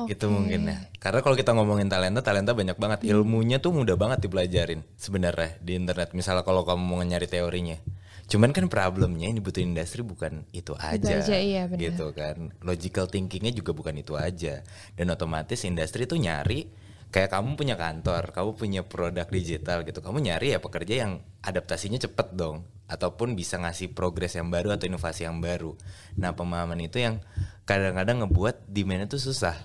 Oke. 0.00 0.16
itu 0.16 0.24
mungkin 0.32 0.72
ya 0.72 0.76
karena 0.96 1.20
kalau 1.20 1.36
kita 1.36 1.52
ngomongin 1.52 1.92
talenta 1.92 2.24
talenta 2.24 2.56
banyak 2.56 2.80
banget 2.80 2.98
ilmunya 3.12 3.60
tuh 3.60 3.76
mudah 3.76 4.00
banget 4.00 4.24
dipelajarin 4.24 4.80
sebenarnya 4.96 5.60
di 5.60 5.76
internet 5.76 6.16
misalnya 6.16 6.40
kalau 6.40 6.64
kamu 6.64 6.80
mau 6.80 7.04
nyari 7.04 7.28
teorinya 7.28 7.76
Cuman 8.26 8.50
kan 8.50 8.66
problemnya 8.66 9.30
yang 9.30 9.38
dibutuhin 9.38 9.70
industri 9.70 10.02
bukan 10.02 10.42
itu 10.50 10.74
aja, 10.82 11.22
aja, 11.22 11.38
iya, 11.38 11.70
gitu 11.70 12.10
kan. 12.10 12.50
Logical 12.58 13.06
thinkingnya 13.06 13.54
juga 13.54 13.70
bukan 13.70 13.94
itu 14.02 14.18
aja. 14.18 14.66
Dan 14.98 15.14
otomatis 15.14 15.62
industri 15.62 16.10
itu 16.10 16.18
nyari 16.18 16.66
kayak 17.14 17.32
kamu 17.32 17.56
punya 17.56 17.74
kantor, 17.78 18.34
kamu 18.34 18.50
punya 18.58 18.80
produk 18.84 19.26
digital 19.30 19.86
gitu, 19.86 20.04
kamu 20.04 20.18
nyari 20.20 20.52
ya 20.52 20.58
pekerja 20.60 21.06
yang 21.06 21.12
adaptasinya 21.40 21.96
cepet 21.96 22.34
dong, 22.34 22.66
ataupun 22.86 23.34
bisa 23.38 23.56
ngasih 23.58 23.94
progres 23.96 24.34
yang 24.36 24.50
baru 24.52 24.74
atau 24.74 24.86
inovasi 24.86 25.26
yang 25.26 25.38
baru. 25.40 25.74
Nah 26.18 26.34
pemahaman 26.36 26.78
itu 26.82 27.02
yang 27.02 27.22
kadang-kadang 27.64 28.26
ngebuat 28.26 28.68
demandnya 28.70 29.10
tuh 29.10 29.22
susah, 29.22 29.56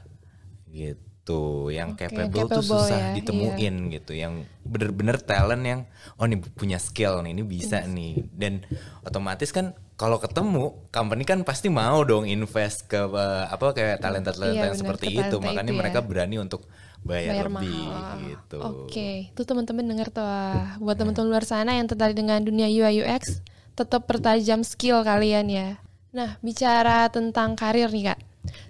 gitu. 0.69 1.69
Yang 1.69 1.89
Oke, 1.95 2.03
capable, 2.09 2.49
tuh 2.49 2.65
capable 2.65 2.81
susah 2.81 2.99
ya, 2.99 3.13
ditemuin 3.13 3.75
gitu, 3.93 4.11
yang 4.17 4.33
bener-bener 4.65 5.21
talent 5.21 5.63
yang 5.63 5.81
oh 6.17 6.25
ini 6.25 6.41
punya 6.41 6.81
skill 6.81 7.21
nih, 7.21 7.31
ini 7.37 7.43
bisa 7.45 7.85
nih, 7.85 8.25
dan 8.33 8.65
otomatis 9.05 9.53
kan 9.53 9.77
kalau 10.01 10.17
ketemu 10.17 10.89
company 10.89 11.21
kan 11.21 11.45
pasti 11.45 11.69
mau 11.69 12.01
dong 12.01 12.25
invest 12.25 12.89
ke 12.89 12.97
eh, 12.97 13.45
apa 13.45 13.69
kayak 13.69 14.01
talenta-talenta 14.01 14.65
Iya, 14.65 14.69
yang 14.73 14.77
seperti 14.81 15.07
itu, 15.13 15.35
makanya 15.37 15.69
itu 15.69 15.77
ya. 15.77 15.79
mereka 15.85 15.99
berani 16.01 16.41
untuk 16.41 16.65
bayar, 17.01 17.33
bayar 17.33 17.47
lebih 17.49 17.77
mahal. 17.87 18.17
gitu. 18.29 18.57
Oke, 18.61 19.11
itu 19.33 19.41
teman-teman 19.41 19.85
dengar 19.85 20.07
tuh. 20.13 20.25
ah. 20.25 20.77
Buat 20.77 20.97
teman-teman 21.01 21.29
luar 21.29 21.45
sana 21.45 21.77
yang 21.77 21.89
tertarik 21.89 22.13
dengan 22.13 22.41
dunia 22.41 22.69
UI 22.69 23.01
UX, 23.01 23.41
tetap 23.73 24.05
pertajam 24.05 24.61
skill 24.61 25.01
kalian 25.01 25.49
ya. 25.49 25.67
Nah, 26.11 26.37
bicara 26.43 27.07
tentang 27.07 27.55
karir 27.55 27.87
nih 27.89 28.13
kak. 28.13 28.19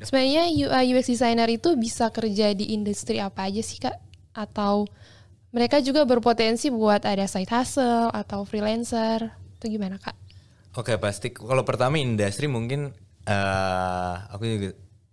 Sebenarnya 0.03 0.51
UI 0.51 0.95
UX 0.95 1.07
designer 1.09 1.47
itu 1.47 1.73
bisa 1.79 2.11
kerja 2.11 2.51
di 2.51 2.75
industri 2.75 3.17
apa 3.17 3.47
aja 3.47 3.61
sih 3.63 3.79
kak? 3.79 3.97
Atau 4.35 4.87
mereka 5.51 5.83
juga 5.83 6.07
berpotensi 6.07 6.71
buat 6.71 7.03
ada 7.03 7.27
side 7.27 7.49
hustle 7.51 8.11
atau 8.11 8.43
freelancer? 8.47 9.31
Itu 9.59 9.67
gimana 9.71 9.99
kak? 9.99 10.15
Oke 10.79 10.95
pasti 10.95 11.35
kalau 11.35 11.67
pertama 11.67 11.99
industri 11.99 12.47
mungkin 12.47 12.95
eh 13.27 14.15
aku 14.31 14.43
juga 14.47 14.69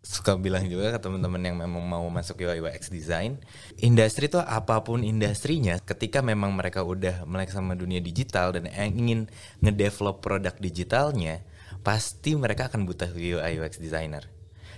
suka 0.08 0.40
bilang 0.40 0.64
juga 0.64 0.96
ke 0.96 0.98
teman-teman 1.04 1.36
yang 1.44 1.56
memang 1.60 1.84
mau 1.84 2.08
masuk 2.08 2.40
UI 2.40 2.64
UX 2.64 2.88
design, 2.88 3.36
industri 3.76 4.24
itu 4.32 4.40
apa 4.40 4.80
pun 4.80 5.04
industrinya, 5.04 5.76
ketika 5.84 6.24
memang 6.24 6.56
mereka 6.56 6.80
udah 6.80 7.28
melek 7.28 7.52
sama 7.52 7.76
dunia 7.76 8.00
digital 8.00 8.56
dan 8.56 8.72
ingin 8.72 9.28
ngedevelop 9.60 10.24
produk 10.24 10.56
digitalnya, 10.56 11.44
pasti 11.84 12.32
mereka 12.40 12.72
akan 12.72 12.88
butuh 12.88 13.12
UI 13.12 13.60
UX 13.60 13.76
designer. 13.76 14.24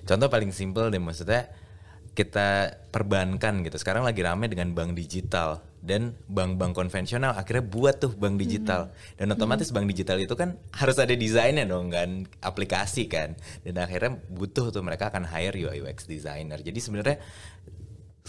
Contoh 0.03 0.27
paling 0.27 0.51
simple 0.51 0.91
deh 0.91 0.99
maksudnya 0.99 1.47
kita 2.21 2.77
perbankan 2.93 3.65
gitu. 3.65 3.81
Sekarang 3.81 4.05
lagi 4.05 4.21
rame 4.21 4.45
dengan 4.53 4.77
bank 4.77 4.93
digital 4.93 5.65
dan 5.81 6.13
bank-bank 6.29 6.77
konvensional 6.77 7.33
akhirnya 7.33 7.65
buat 7.65 7.97
tuh 7.97 8.13
bank 8.13 8.37
digital. 8.37 8.93
Dan 9.17 9.33
otomatis 9.33 9.73
bank 9.73 9.89
digital 9.89 10.21
itu 10.21 10.37
kan 10.37 10.61
harus 10.77 11.01
ada 11.01 11.17
desainnya 11.17 11.65
dong 11.65 11.89
kan, 11.89 12.29
aplikasi 12.45 13.09
kan. 13.09 13.33
Dan 13.65 13.81
akhirnya 13.81 14.21
butuh 14.29 14.69
tuh 14.69 14.85
mereka 14.85 15.09
akan 15.09 15.25
hire 15.25 15.57
UI 15.57 15.81
UX 15.81 16.05
designer. 16.05 16.61
Jadi 16.61 16.79
sebenarnya 16.85 17.17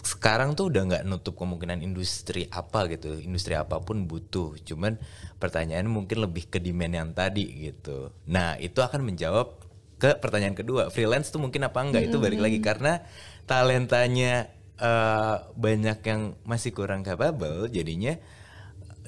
sekarang 0.02 0.56
tuh 0.56 0.72
udah 0.72 0.82
nggak 0.88 1.04
nutup 1.04 1.36
kemungkinan 1.36 1.84
industri 1.84 2.48
apa 2.48 2.88
gitu, 2.88 3.20
industri 3.20 3.60
apa 3.60 3.84
pun 3.84 4.08
butuh. 4.08 4.56
Cuman 4.64 4.96
pertanyaan 5.36 5.92
mungkin 5.92 6.24
lebih 6.24 6.48
ke 6.48 6.64
demand 6.64 6.96
yang 6.96 7.10
tadi 7.12 7.68
gitu. 7.68 8.16
Nah 8.32 8.56
itu 8.56 8.80
akan 8.80 9.04
menjawab 9.04 9.71
ke 10.02 10.18
pertanyaan 10.18 10.58
kedua, 10.58 10.90
freelance 10.90 11.30
tuh 11.30 11.38
mungkin 11.38 11.62
apa 11.62 11.78
enggak? 11.86 12.10
Itu 12.10 12.18
balik 12.18 12.42
lagi 12.42 12.58
karena 12.58 13.06
talentanya 13.46 14.50
eh, 14.82 15.36
banyak 15.54 16.00
yang 16.02 16.34
masih 16.42 16.74
kurang 16.74 17.06
capable, 17.06 17.70
jadinya 17.70 18.18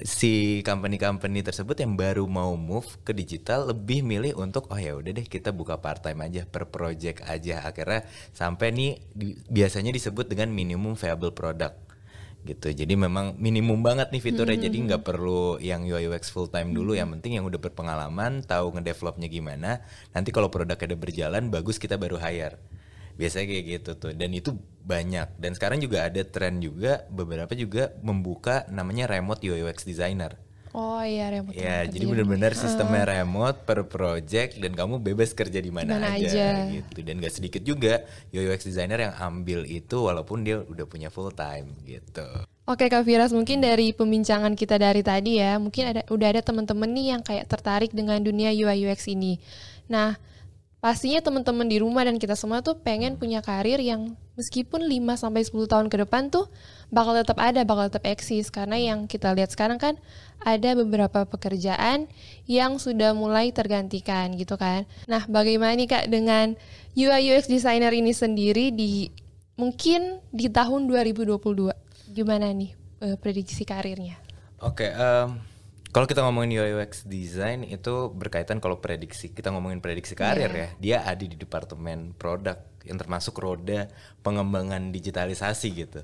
si 0.02 0.58
company-company 0.66 1.46
tersebut 1.46 1.78
yang 1.78 1.94
baru 1.94 2.26
mau 2.26 2.58
move 2.58 2.98
ke 3.06 3.14
digital 3.14 3.70
lebih 3.70 4.02
milih 4.02 4.34
untuk 4.34 4.66
oh 4.74 4.78
ya 4.78 4.98
udah 4.98 5.14
deh 5.14 5.22
kita 5.22 5.54
buka 5.54 5.78
part 5.78 6.02
time 6.02 6.26
aja 6.26 6.42
per 6.46 6.66
project 6.66 7.22
aja. 7.26 7.62
Akhirnya 7.62 8.02
sampai 8.34 8.74
nih 8.74 8.90
di- 9.14 9.38
biasanya 9.46 9.94
disebut 9.94 10.26
dengan 10.26 10.50
minimum 10.50 10.98
viable 10.98 11.30
product 11.30 11.93
gitu. 12.44 12.68
Jadi 12.70 12.94
memang 12.94 13.34
minimum 13.40 13.80
banget 13.80 14.12
nih 14.12 14.20
fiturnya. 14.20 14.68
Jadi 14.68 14.76
nggak 14.84 15.02
perlu 15.02 15.56
yang 15.58 15.88
UI 15.88 16.12
UX 16.12 16.28
full 16.28 16.52
time 16.52 16.76
dulu. 16.76 16.92
Yang 16.92 17.18
penting 17.18 17.40
yang 17.40 17.48
udah 17.48 17.56
berpengalaman 17.58 18.44
tahu 18.44 18.76
ngedevelopnya 18.76 19.26
gimana. 19.32 19.80
Nanti 20.12 20.30
kalau 20.30 20.52
produknya 20.52 20.92
udah 20.92 21.00
berjalan 21.00 21.42
bagus 21.48 21.80
kita 21.80 21.96
baru 21.96 22.20
hire. 22.20 22.60
Biasanya 23.16 23.46
kayak 23.48 23.64
gitu 23.64 23.90
tuh. 23.96 24.12
Dan 24.12 24.36
itu 24.36 24.52
banyak. 24.84 25.40
Dan 25.40 25.56
sekarang 25.56 25.80
juga 25.80 26.04
ada 26.04 26.20
tren 26.22 26.60
juga 26.60 27.08
beberapa 27.08 27.56
juga 27.56 27.96
membuka 28.04 28.68
namanya 28.68 29.08
remote 29.08 29.40
UI 29.40 29.64
UX 29.64 29.88
designer 29.88 30.43
Oh 30.74 30.98
iya 31.06 31.30
remote. 31.30 31.54
ya 31.54 31.86
jadi 31.86 32.02
di 32.02 32.10
benar-benar 32.10 32.50
sistemnya 32.58 33.06
remote 33.06 33.62
per 33.62 33.86
project 33.86 34.58
dan 34.58 34.74
kamu 34.74 34.98
bebas 34.98 35.30
kerja 35.30 35.62
di 35.62 35.70
mana 35.70 36.02
aja, 36.02 36.26
aja. 36.26 36.66
gitu 36.66 36.98
dan 37.06 37.22
gak 37.22 37.30
sedikit 37.30 37.62
juga 37.62 38.02
UX 38.34 38.66
designer 38.66 39.06
yang 39.06 39.14
ambil 39.14 39.62
itu 39.70 40.02
walaupun 40.02 40.42
dia 40.42 40.66
udah 40.66 40.82
punya 40.90 41.14
full 41.14 41.30
time 41.30 41.70
gitu 41.86 42.26
Oke 42.64 42.88
Kak 42.88 43.04
Firas, 43.04 43.28
mungkin 43.28 43.60
dari 43.60 43.92
pembincangan 43.92 44.56
kita 44.56 44.80
dari 44.80 45.04
tadi 45.04 45.36
ya, 45.36 45.60
mungkin 45.60 45.84
ada 45.84 46.00
udah 46.08 46.32
ada 46.32 46.40
teman-teman 46.40 46.88
nih 46.96 47.06
yang 47.12 47.20
kayak 47.20 47.44
tertarik 47.44 47.92
dengan 47.92 48.16
dunia 48.24 48.56
UI 48.56 48.88
UX 48.88 49.04
ini. 49.04 49.36
Nah, 49.84 50.16
pastinya 50.84 51.24
teman-teman 51.24 51.64
di 51.64 51.80
rumah 51.80 52.04
dan 52.04 52.20
kita 52.20 52.36
semua 52.36 52.60
tuh 52.60 52.76
pengen 52.76 53.16
punya 53.16 53.40
karir 53.40 53.80
yang 53.80 54.20
meskipun 54.36 54.84
5 54.84 55.16
sampai 55.16 55.40
10 55.40 55.64
tahun 55.64 55.88
ke 55.88 56.04
depan 56.04 56.28
tuh 56.28 56.52
bakal 56.92 57.16
tetap 57.16 57.40
ada, 57.40 57.64
bakal 57.64 57.88
tetap 57.88 58.04
eksis 58.04 58.52
karena 58.52 58.76
yang 58.76 59.08
kita 59.08 59.32
lihat 59.32 59.48
sekarang 59.48 59.80
kan 59.80 59.96
ada 60.44 60.76
beberapa 60.76 61.24
pekerjaan 61.24 62.04
yang 62.44 62.76
sudah 62.76 63.16
mulai 63.16 63.48
tergantikan 63.48 64.36
gitu 64.36 64.60
kan. 64.60 64.84
Nah, 65.08 65.24
bagaimana 65.24 65.72
nih 65.72 65.88
Kak 65.88 66.04
dengan 66.12 66.52
UI 66.92 67.32
UX 67.32 67.48
designer 67.48 67.96
ini 67.96 68.12
sendiri 68.12 68.68
di 68.68 69.08
mungkin 69.56 70.20
di 70.36 70.52
tahun 70.52 70.84
2022? 70.84 72.12
Gimana 72.12 72.52
nih 72.52 72.76
eh, 73.00 73.16
prediksi 73.16 73.64
karirnya? 73.64 74.20
Oke, 74.60 74.92
em, 74.92 75.53
kalau 75.94 76.10
kita 76.10 76.26
ngomongin 76.26 76.58
UI 76.58 76.74
UX 76.74 77.06
design 77.06 77.62
itu 77.62 78.10
berkaitan 78.10 78.58
kalau 78.58 78.82
prediksi 78.82 79.30
kita 79.30 79.54
ngomongin 79.54 79.78
prediksi 79.78 80.18
karir 80.18 80.50
Iya. 80.50 80.58
ya, 80.58 80.68
dia 80.82 80.96
ada 81.06 81.22
di 81.22 81.38
departemen 81.38 82.18
produk 82.18 82.58
yang 82.82 82.98
termasuk 82.98 83.38
roda 83.38 83.86
pengembangan 84.26 84.90
digitalisasi 84.90 85.68
gitu. 85.70 86.02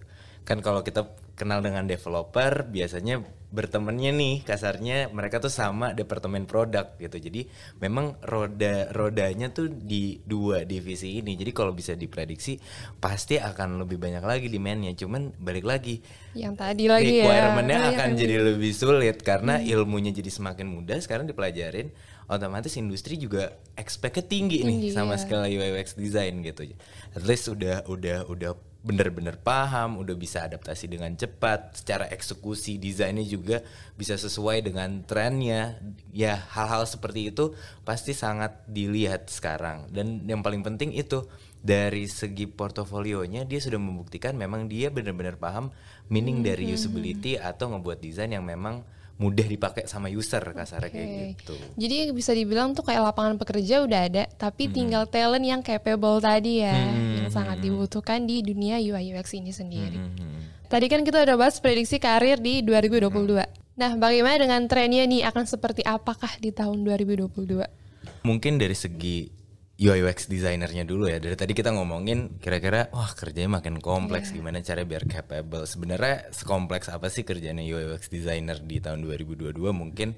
Kan 0.51 0.67
kalau 0.67 0.83
kita 0.83 1.07
kenal 1.39 1.63
dengan 1.63 1.87
developer 1.87 2.67
biasanya 2.67 3.23
bertemannya 3.55 4.11
nih 4.15 4.35
kasarnya 4.43 5.11
mereka 5.15 5.39
tuh 5.39 5.51
sama 5.51 5.95
departemen 5.95 6.43
produk 6.43 6.91
gitu. 6.99 7.23
Jadi 7.23 7.47
memang 7.79 8.19
roda 8.27 8.91
rodanya 8.91 9.55
tuh 9.55 9.71
di 9.71 10.19
dua 10.27 10.67
divisi 10.67 11.23
ini. 11.23 11.39
Jadi 11.39 11.55
kalau 11.55 11.71
bisa 11.71 11.95
diprediksi 11.95 12.59
pasti 12.99 13.39
akan 13.39 13.79
lebih 13.87 14.03
banyak 14.03 14.27
lagi 14.27 14.51
demandnya. 14.51 14.91
Cuman 14.99 15.39
balik 15.39 15.71
lagi 15.71 16.03
Yang 16.35 16.55
tadi 16.59 16.85
lagi 16.91 17.23
ya. 17.23 17.31
requirement-nya 17.31 17.79
iya, 17.79 17.91
akan 17.95 18.09
kan. 18.11 18.19
jadi 18.19 18.35
lebih 18.51 18.73
sulit 18.75 19.17
karena 19.23 19.63
ilmunya 19.63 20.11
jadi 20.11 20.31
semakin 20.35 20.67
mudah 20.67 20.99
sekarang 20.99 21.31
dipelajarin 21.31 21.95
otomatis 22.31 22.79
industri 22.79 23.19
juga 23.19 23.59
expect-nya 23.75 24.23
tinggi, 24.23 24.63
Tinggi, 24.63 24.91
nih 24.91 24.95
sama 24.95 25.19
ya. 25.19 25.27
skill 25.27 25.43
UI 25.43 25.75
UX 25.75 25.99
design 25.99 26.47
gitu 26.47 26.71
at 27.19 27.23
least 27.27 27.51
udah 27.51 27.83
udah 27.91 28.31
udah 28.31 28.55
bener-bener 28.81 29.37
paham 29.37 30.01
udah 30.01 30.17
bisa 30.17 30.49
adaptasi 30.49 30.89
dengan 30.89 31.13
cepat 31.13 31.77
secara 31.77 32.09
eksekusi 32.09 32.81
desainnya 32.81 33.25
juga 33.29 33.61
bisa 33.93 34.17
sesuai 34.17 34.65
dengan 34.65 35.05
trennya. 35.05 35.77
Ya 36.17 36.41
hal-hal 36.57 36.89
seperti 36.89 37.29
itu 37.29 37.53
pasti 37.85 38.17
sangat 38.17 38.65
dilihat 38.65 39.29
sekarang. 39.29 39.93
Dan 39.93 40.25
yang 40.25 40.41
paling 40.41 40.65
penting 40.65 40.97
itu 40.97 41.29
dari 41.61 42.09
segi 42.09 42.49
portofolionya 42.49 43.45
dia 43.45 43.61
sudah 43.61 43.77
membuktikan 43.77 44.33
memang 44.33 44.65
dia 44.65 44.89
benar-benar 44.89 45.37
paham 45.37 45.69
meaning 46.09 46.41
dari 46.41 46.73
usability 46.73 47.37
atau 47.37 47.77
ngebuat 47.77 48.01
desain 48.01 48.33
yang 48.33 48.49
memang 48.49 48.81
mudah 49.21 49.45
dipakai 49.45 49.85
sama 49.85 50.09
user 50.09 50.41
kasarnya 50.41 50.89
kayak 50.89 51.09
Oke. 51.13 51.25
gitu. 51.37 51.55
Jadi 51.77 52.09
bisa 52.17 52.33
dibilang 52.33 52.73
tuh 52.73 52.89
kayak 52.89 53.13
lapangan 53.13 53.37
pekerja 53.37 53.85
udah 53.85 54.01
ada, 54.09 54.25
tapi 54.41 54.73
tinggal 54.73 55.05
talent 55.05 55.45
yang 55.45 55.61
capable 55.61 56.25
tadi 56.25 56.65
ya, 56.65 56.73
yang 57.31 57.47
sangat 57.47 57.63
dibutuhkan 57.63 58.27
di 58.27 58.43
dunia 58.43 58.83
UI 58.83 59.15
UX 59.15 59.39
ini 59.39 59.55
sendiri. 59.55 59.95
Mhm. 59.95 60.67
Tadi 60.67 60.87
kan 60.91 61.07
kita 61.07 61.23
udah 61.23 61.39
bahas 61.39 61.63
prediksi 61.63 62.03
karir 62.03 62.43
di 62.43 62.67
2022. 62.67 63.47
Nah, 63.79 63.95
bagaimana 63.95 64.37
dengan 64.43 64.67
trennya 64.67 65.07
nih 65.07 65.23
akan 65.31 65.47
seperti 65.47 65.87
apakah 65.87 66.37
di 66.43 66.51
tahun 66.51 66.83
2022? 66.83 67.65
Mungkin 68.27 68.59
dari 68.59 68.75
segi 68.77 69.31
UI 69.81 70.05
UX 70.05 70.29
designernya 70.29 70.85
dulu 70.85 71.09
ya. 71.09 71.17
Dari 71.17 71.33
tadi 71.33 71.57
kita 71.57 71.73
ngomongin 71.73 72.37
kira-kira 72.37 72.93
wah 72.93 73.09
kerjanya 73.17 73.57
makin 73.57 73.81
kompleks 73.81 74.29
gimana 74.29 74.61
cara 74.61 74.85
biar 74.85 75.09
capable. 75.09 75.65
Sebenarnya 75.65 76.29
sekompleks 76.37 76.93
apa 76.93 77.09
sih 77.09 77.25
kerjanya 77.25 77.65
UI 77.65 77.89
UX 77.89 78.13
designer 78.13 78.61
di 78.61 78.77
tahun 78.85 79.01
2022 79.09 79.57
mungkin 79.73 80.13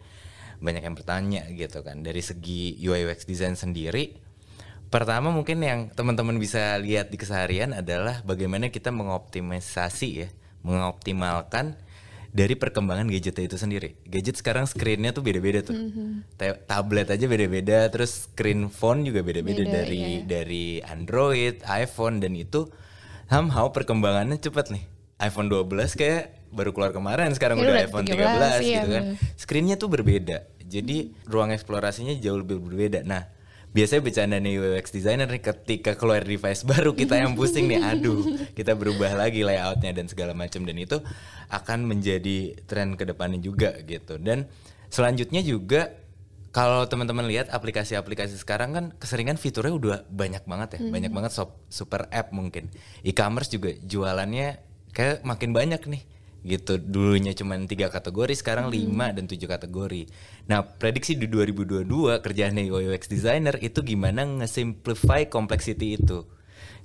banyak 0.59 0.83
yang 0.83 0.99
bertanya 0.99 1.47
gitu 1.55 1.87
kan. 1.87 2.03
Dari 2.03 2.19
segi 2.19 2.75
UI 2.83 3.07
UX 3.07 3.23
design 3.23 3.55
sendiri 3.55 4.19
Pertama 4.93 5.33
mungkin 5.33 5.65
yang 5.65 5.89
teman-teman 5.89 6.37
bisa 6.37 6.77
lihat 6.77 7.09
di 7.09 7.17
keseharian 7.17 7.73
adalah 7.73 8.21
bagaimana 8.29 8.69
kita 8.69 8.93
mengoptimisasi 8.93 10.09
ya, 10.21 10.29
mengoptimalkan 10.61 11.81
dari 12.33 12.57
perkembangan 12.61 13.09
gadgetnya 13.09 13.49
itu 13.49 13.57
sendiri. 13.57 13.97
Gadget 14.05 14.37
sekarang 14.41 14.69
screennya 14.69 15.17
tuh 15.17 15.25
beda-beda 15.25 15.65
tuh. 15.65 15.77
Ta- 16.37 16.61
Tablet 16.61 17.09
aja 17.09 17.25
beda-beda, 17.25 17.89
terus 17.89 18.29
screen 18.29 18.69
phone 18.69 19.09
juga 19.09 19.25
beda-beda 19.25 19.65
Beda, 19.65 19.73
dari 19.81 20.21
iya. 20.21 20.29
dari 20.29 20.67
Android, 20.85 21.65
iPhone 21.65 22.21
dan 22.21 22.37
itu 22.37 22.69
somehow 23.33 23.73
perkembangannya 23.73 24.37
cepat 24.41 24.77
nih. 24.77 24.85
iPhone 25.23 25.49
12 25.49 25.97
kayak 25.97 26.53
baru 26.53 26.75
keluar 26.77 26.93
kemarin, 26.93 27.33
sekarang 27.33 27.57
Ini 27.61 27.65
udah 27.65 27.73
udah 27.73 27.85
iPhone 27.89 28.07
13, 28.11 28.13
13, 28.13 28.19
iya 28.19 28.77
gitu 28.77 28.89
kan. 28.93 29.03
Screennya 29.41 29.77
tuh 29.81 29.89
berbeda. 29.89 30.37
Jadi 30.69 31.17
ruang 31.31 31.49
eksplorasinya 31.49 32.13
jauh 32.19 32.43
lebih 32.43 32.59
berbeda. 32.61 33.07
Nah, 33.07 33.29
biasanya 33.73 34.03
bercanda 34.05 34.37
nih 34.37 34.61
UX 34.61 34.93
designer 34.93 35.29
nih 35.33 35.41
ketika 35.41 35.97
keluar 35.97 36.21
device 36.21 36.61
baru 36.69 36.93
kita 36.93 37.17
yang 37.17 37.33
pusing 37.33 37.73
nih 37.73 37.81
aduh 37.81 38.21
kita 38.53 38.77
berubah 38.77 39.17
lagi 39.17 39.41
layoutnya 39.43 39.97
dan 39.97 40.07
segala 40.13 40.37
macam. 40.37 40.63
Dan 40.69 40.77
itu 40.77 41.01
akan 41.49 41.89
menjadi 41.89 42.57
tren 42.69 42.95
ke 43.01 43.09
depannya 43.09 43.41
juga 43.41 43.73
gitu. 43.83 44.21
Dan 44.21 44.47
selanjutnya 44.93 45.41
juga 45.41 45.97
kalau 46.53 46.85
teman-teman 46.85 47.25
lihat 47.25 47.49
aplikasi-aplikasi 47.49 48.37
sekarang 48.37 48.77
kan 48.77 48.85
keseringan 49.01 49.41
fiturnya 49.41 49.73
udah 49.73 49.99
banyak 50.13 50.45
banget 50.45 50.77
ya. 50.77 50.81
Banyak 50.93 51.13
banget 51.13 51.33
sop- 51.33 51.65
super 51.73 52.13
app 52.13 52.29
mungkin. 52.37 52.69
E-commerce 53.01 53.49
juga 53.49 53.73
jualannya 53.73 54.61
kayak 54.93 55.25
makin 55.25 55.57
banyak 55.57 55.81
nih 55.89 56.03
gitu. 56.43 56.79
Dulunya 56.79 57.33
cuma 57.33 57.55
tiga 57.65 57.89
kategori 57.89 58.35
sekarang 58.35 58.69
lima 58.69 59.15
dan 59.15 59.31
tujuh 59.31 59.47
kategori. 59.47 60.11
Nah 60.51 60.67
prediksi 60.67 61.15
di 61.15 61.31
2022 61.31 61.87
kerjaannya 62.19 62.71
UX 62.71 63.07
designer 63.07 63.59
itu 63.63 63.83
gimana 63.83 64.27
nge-simplify 64.27 65.27
complexity 65.31 65.99
itu. 65.99 66.27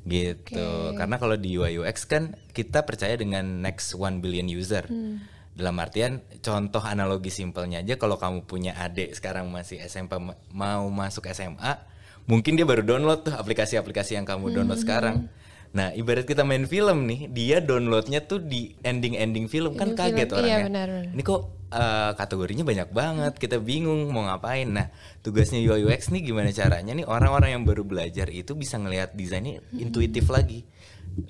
Gitu. 0.07 0.69
Karena 0.95 1.19
kalau 1.19 1.35
di 1.35 1.57
UI 1.57 1.81
UX 1.81 2.07
kan 2.07 2.37
kita 2.55 2.87
percaya 2.87 3.17
dengan 3.19 3.59
next 3.59 3.97
one 3.97 4.23
billion 4.23 4.47
user. 4.47 4.87
Dalam 5.57 5.73
artian 5.81 6.21
contoh 6.45 6.85
analogi 6.85 7.33
simpelnya 7.33 7.81
aja 7.81 7.97
kalau 7.97 8.21
kamu 8.21 8.45
punya 8.45 8.77
adik 8.77 9.17
sekarang 9.17 9.49
masih 9.49 9.81
SMP 9.81 10.21
ma- 10.21 10.37
mau 10.53 10.85
masuk 10.93 11.25
SMA 11.33 11.97
mungkin 12.29 12.53
dia 12.53 12.67
baru 12.67 12.85
download 12.85 13.25
tuh 13.25 13.33
aplikasi-aplikasi 13.33 14.21
yang 14.21 14.27
kamu 14.27 14.53
download 14.53 14.77
sekarang 14.77 15.31
Nah, 15.75 15.91
ibarat 15.91 16.23
kita 16.23 16.47
main 16.47 16.63
film 16.63 17.09
nih, 17.09 17.27
dia 17.31 17.57
downloadnya 17.59 18.23
tuh 18.23 18.39
di 18.39 18.71
ending-ending 18.81 19.51
film 19.51 19.75
kan 19.75 19.91
Ending 19.93 19.99
kaget 19.99 20.29
film, 20.31 20.37
orangnya. 20.39 20.57
iya, 20.57 20.65
benar, 20.67 20.87
benar. 20.87 21.13
Ini 21.13 21.21
kok 21.25 21.41
eh, 21.67 22.11
kategorinya 22.15 22.63
banyak 22.63 22.89
banget, 22.95 23.33
kita 23.35 23.57
bingung 23.59 24.07
mau 24.09 24.23
ngapain. 24.25 24.67
Nah, 24.71 24.87
tugasnya 25.19 25.59
UI 25.59 25.83
UX 25.87 26.09
nih 26.13 26.21
gimana 26.23 26.49
caranya 26.55 26.95
nih 26.95 27.03
orang-orang 27.03 27.59
yang 27.59 27.63
baru 27.67 27.83
belajar 27.83 28.31
itu 28.31 28.55
bisa 28.55 28.79
ngelihat 28.79 29.13
desainnya 29.13 29.59
intuitif 29.75 30.31
lagi. 30.31 30.63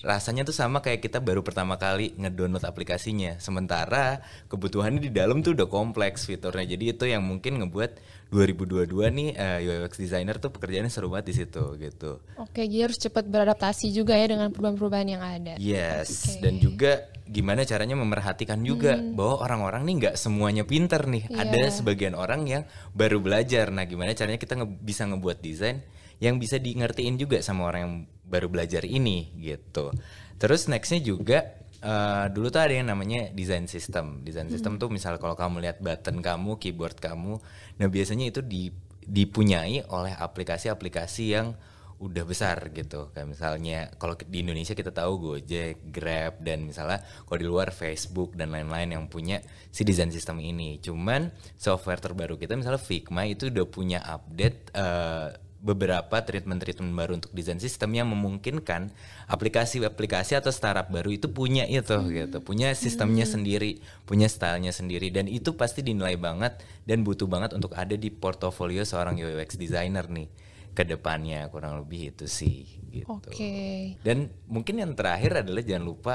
Rasanya 0.04 0.44
tuh 0.44 0.56
sama 0.56 0.84
kayak 0.84 1.00
kita 1.00 1.24
baru 1.24 1.42
pertama 1.42 1.80
kali 1.80 2.12
ngedownload 2.20 2.68
aplikasinya. 2.68 3.40
Sementara 3.40 4.20
kebutuhannya 4.52 5.00
di 5.00 5.12
dalam 5.12 5.40
tuh 5.40 5.56
udah 5.56 5.68
kompleks 5.72 6.28
fiturnya. 6.28 6.76
Jadi 6.76 6.86
itu 6.92 7.06
yang 7.08 7.24
mungkin 7.24 7.64
ngebuat 7.64 7.92
2022 8.28 8.92
nih 9.08 9.30
eh, 9.40 9.64
UI 9.64 9.78
UX 9.88 9.96
designer 9.96 10.36
tuh 10.38 10.52
pekerjaannya 10.52 10.92
seru 10.92 11.08
banget 11.08 11.32
di 11.32 11.36
situ 11.44 11.64
gitu. 11.80 12.20
Oke, 12.36 12.68
jadi 12.68 12.92
harus 12.92 13.00
cepat 13.00 13.24
beradaptasi 13.24 13.96
juga 13.96 14.20
ya 14.20 14.28
dengan 14.28 14.52
perubahan-perubahan 14.52 15.08
yang 15.08 15.24
ada. 15.24 15.54
Yes, 15.56 16.36
Oke. 16.36 16.44
dan 16.44 16.60
juga 16.60 17.08
gimana 17.28 17.64
caranya 17.64 17.96
memerhatikan 17.96 18.60
juga 18.64 19.00
bahwa 19.00 19.44
orang-orang 19.44 19.88
nih 19.88 19.96
nggak 20.04 20.16
semuanya 20.20 20.64
pinter 20.68 21.08
nih. 21.08 21.32
Iya. 21.32 21.48
Ada 21.48 21.62
sebagian 21.80 22.16
orang 22.20 22.44
yang 22.44 22.64
baru 22.92 23.24
belajar. 23.24 23.72
Nah, 23.72 23.88
gimana 23.88 24.12
caranya 24.12 24.40
kita 24.40 24.60
nge- 24.60 24.80
bisa 24.84 25.08
ngebuat 25.08 25.40
desain 25.40 25.84
yang 26.18 26.42
bisa 26.42 26.58
di 26.58 26.74
ngertiin 26.74 27.16
juga 27.16 27.40
sama 27.46 27.70
orang 27.70 27.82
yang 27.82 27.96
baru 28.28 28.52
belajar 28.52 28.84
ini 28.84 29.32
gitu. 29.40 29.96
Terus 30.38 30.68
nextnya 30.70 31.02
juga 31.02 31.58
eh, 31.82 32.26
dulu 32.30 32.52
tuh 32.52 32.62
ada 32.62 32.74
yang 32.76 32.92
namanya 32.92 33.32
design 33.32 33.66
system. 33.66 34.22
Design 34.22 34.52
system 34.52 34.78
tuh 34.78 34.92
misal 34.92 35.18
kalau 35.18 35.34
kamu 35.34 35.64
lihat 35.64 35.80
button 35.80 36.20
kamu, 36.22 36.60
keyboard 36.62 37.00
kamu, 37.00 37.40
nah 37.80 37.88
biasanya 37.88 38.30
itu 38.30 38.44
di- 38.44 38.76
dipunyai 39.08 39.88
oleh 39.88 40.14
aplikasi-aplikasi 40.14 41.24
yang 41.32 41.56
udah 41.98 42.30
besar 42.30 42.70
gitu 42.78 43.10
kayak 43.10 43.26
misalnya 43.26 43.90
kalau 43.98 44.14
di 44.14 44.46
Indonesia 44.46 44.78
kita 44.78 44.94
tahu 44.94 45.18
Gojek, 45.18 45.90
Grab 45.90 46.46
dan 46.46 46.70
misalnya 46.70 47.02
kalau 47.26 47.40
di 47.42 47.48
luar 47.50 47.74
Facebook 47.74 48.38
dan 48.38 48.54
lain-lain 48.54 48.94
yang 48.94 49.10
punya 49.10 49.42
si 49.74 49.82
design 49.82 50.14
system 50.14 50.38
ini. 50.38 50.78
Cuman 50.78 51.34
software 51.58 51.98
terbaru 51.98 52.38
kita 52.38 52.54
misalnya 52.54 52.78
Figma 52.78 53.26
itu 53.26 53.50
udah 53.50 53.66
punya 53.66 54.00
update 54.06 54.78
eh, 54.78 55.28
beberapa 55.68 56.24
treatment-treatment 56.24 56.96
baru 56.96 57.20
untuk 57.20 57.36
design 57.36 57.60
system 57.60 57.92
yang 57.92 58.08
memungkinkan 58.08 58.88
aplikasi-aplikasi 59.28 60.40
atau 60.40 60.56
startup 60.56 60.88
baru 60.88 61.12
itu 61.12 61.28
punya 61.28 61.68
itu 61.68 62.00
gitu, 62.08 62.40
punya 62.40 62.72
sistemnya 62.72 63.28
sendiri, 63.28 63.84
punya 64.08 64.32
stylenya 64.32 64.72
sendiri 64.72 65.12
dan 65.12 65.28
itu 65.28 65.60
pasti 65.60 65.84
dinilai 65.84 66.16
banget 66.16 66.64
dan 66.88 67.04
butuh 67.04 67.28
banget 67.28 67.52
untuk 67.52 67.76
ada 67.76 68.00
di 68.00 68.08
portofolio 68.08 68.88
seorang 68.88 69.20
UX 69.20 69.60
designer 69.60 70.08
nih 70.08 70.32
ke 70.72 70.88
depannya 70.88 71.52
kurang 71.52 71.84
lebih 71.84 72.16
itu 72.16 72.30
sih 72.30 72.64
gitu. 72.88 73.12
Oke. 73.12 73.98
Dan 74.06 74.32
mungkin 74.48 74.80
yang 74.80 74.96
terakhir 74.96 75.44
adalah 75.44 75.66
jangan 75.66 75.84
lupa 75.84 76.14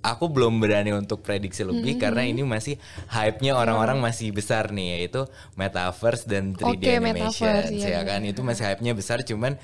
aku 0.00 0.30
belum 0.30 0.62
berani 0.62 0.94
untuk 0.94 1.20
prediksi 1.20 1.66
lebih 1.66 1.98
karena 1.98 2.22
ini 2.24 2.46
masih 2.46 2.78
hype-nya 3.10 3.58
orang-orang 3.58 3.98
masih 3.98 4.30
besar 4.30 4.70
nih 4.70 5.02
yaitu 5.02 5.26
metaverse 5.58 6.24
dan 6.24 6.54
3D 6.54 6.78
Oke, 6.78 6.90
animation 6.94 7.52
metaverse, 7.52 7.74
iya 7.74 8.00
ya 8.00 8.02
kan? 8.06 8.20
itu 8.24 8.40
masih 8.40 8.64
hype-nya 8.64 8.92
besar 8.94 9.18
cuman 9.26 9.58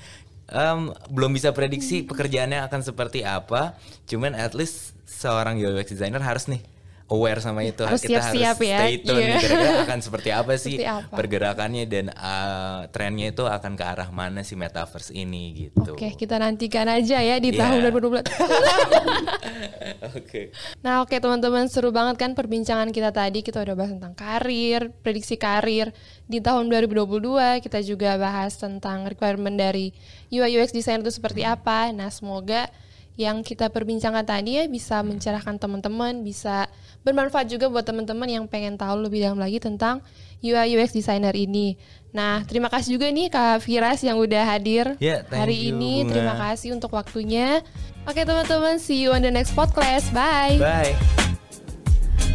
em, 0.51 0.93
belum 1.09 1.31
bisa 1.33 1.55
prediksi 1.55 2.05
pekerjaannya 2.05 2.61
akan 2.69 2.81
seperti 2.85 3.25
apa. 3.25 3.79
Cuman 4.05 4.37
at 4.37 4.53
least 4.53 4.93
seorang 5.07 5.57
UX 5.57 5.95
designer 5.95 6.21
harus 6.21 6.45
nih 6.51 6.61
aware 7.05 7.37
sama 7.37 7.61
itu 7.61 7.85
Harus 7.85 8.01
kita 8.01 8.17
siap-siap 8.19 8.57
harus 8.57 8.65
ya. 8.65 8.77
stay 8.81 8.95
tune 8.99 9.13
Iya. 9.15 9.27
nih, 9.27 9.37
kira-kira 9.39 9.73
akan 9.83 9.99
seperti 10.01 10.29
apa 10.31 10.53
sih 10.55 10.73
Seperti 10.75 10.89
apa. 10.89 11.13
pergerakannya 11.13 11.83
dan 11.85 12.05
uh, 12.09 12.89
trennya 12.89 13.29
itu 13.29 13.45
akan 13.45 13.71
ke 13.73 13.83
arah 13.83 14.09
mana 14.09 14.41
si 14.41 14.53
metaverse 14.53 15.13
ini 15.13 15.43
gitu. 15.69 15.93
Oke, 15.93 16.11
kita 16.11 16.35
nantikan 16.35 16.87
aja 16.87 17.19
ya 17.19 17.37
di 17.37 17.49
Iya. 17.49 17.61
tahun 17.61 17.77
2022. 17.85 18.25
Oke. 20.15 20.49
Nah 20.81 21.01
oke 21.01 21.15
teman-teman 21.15 21.65
seru 21.67 21.89
banget 21.89 22.17
kan 22.17 22.31
perbincangan 22.31 22.89
kita 22.89 23.11
tadi 23.11 23.41
kita 23.41 23.61
udah 23.61 23.75
bahas 23.75 23.91
tentang 23.91 24.13
karir, 24.13 24.81
prediksi 24.99 25.35
karir 25.35 25.93
di 26.25 26.39
tahun 26.39 26.69
2022 26.69 27.21
kita 27.61 27.79
juga 27.81 28.17
bahas 28.17 28.55
tentang 28.55 29.05
requirement 29.05 29.53
dari 29.53 29.93
UI 30.29 30.57
UX 30.57 30.71
designer 30.71 31.03
itu 31.03 31.13
seperti 31.13 31.43
apa. 31.43 31.91
Nah 31.91 32.09
semoga 32.09 32.69
yang 33.15 33.41
kita 33.41 33.69
perbincangkan 33.69 34.25
tadi 34.25 34.57
ya 34.57 34.65
bisa 34.67 34.99
mencerahkan 34.99 35.55
teman-teman, 35.55 36.19
bisa 36.19 36.67
bermanfaat 37.05 37.45
juga 37.45 37.69
buat 37.69 37.85
teman-teman 37.85 38.25
yang 38.25 38.45
pengen 38.49 38.75
tahu 38.75 39.05
lebih 39.05 39.21
dalam 39.21 39.37
lagi 39.37 39.61
tentang 39.61 40.01
UI 40.41 40.73
UX 40.73 40.97
designer 40.97 41.31
ini. 41.37 41.77
Nah 42.09 42.41
terima 42.49 42.67
kasih 42.73 42.97
juga 42.97 43.07
nih 43.13 43.29
Kak 43.29 43.61
Firas 43.61 44.01
yang 44.01 44.17
udah 44.17 44.43
hadir 44.57 44.97
thank 44.97 45.29
hari 45.29 45.69
you, 45.69 45.77
ini. 45.77 46.01
Bunga. 46.01 46.09
Terima 46.11 46.33
kasih 46.41 46.73
untuk 46.73 46.91
waktunya. 46.97 47.61
Oke 48.09 48.25
teman-teman, 48.25 48.81
see 48.81 48.97
you 48.97 49.13
on 49.13 49.21
the 49.21 49.29
next 49.29 49.53
podcast. 49.53 50.09
Bye. 50.09 50.57
Bye. 50.57 50.97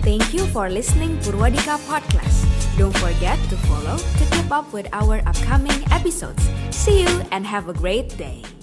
Thank 0.01 0.33
you 0.33 0.49
for 0.55 0.73
listening 0.73 1.21
Purwadika 1.21 1.77
Podcast. 1.85 2.49
Don't 2.81 2.97
forget 2.97 3.37
to 3.53 3.57
follow 3.69 4.01
to 4.01 4.25
keep 4.33 4.49
up 4.49 4.73
with 4.73 4.89
our 4.97 5.21
upcoming 5.29 5.77
episodes. 5.93 6.41
See 6.73 7.05
you 7.05 7.13
and 7.35 7.45
have 7.45 7.69
a 7.69 7.77
great 7.77 8.17
day. 8.17 8.60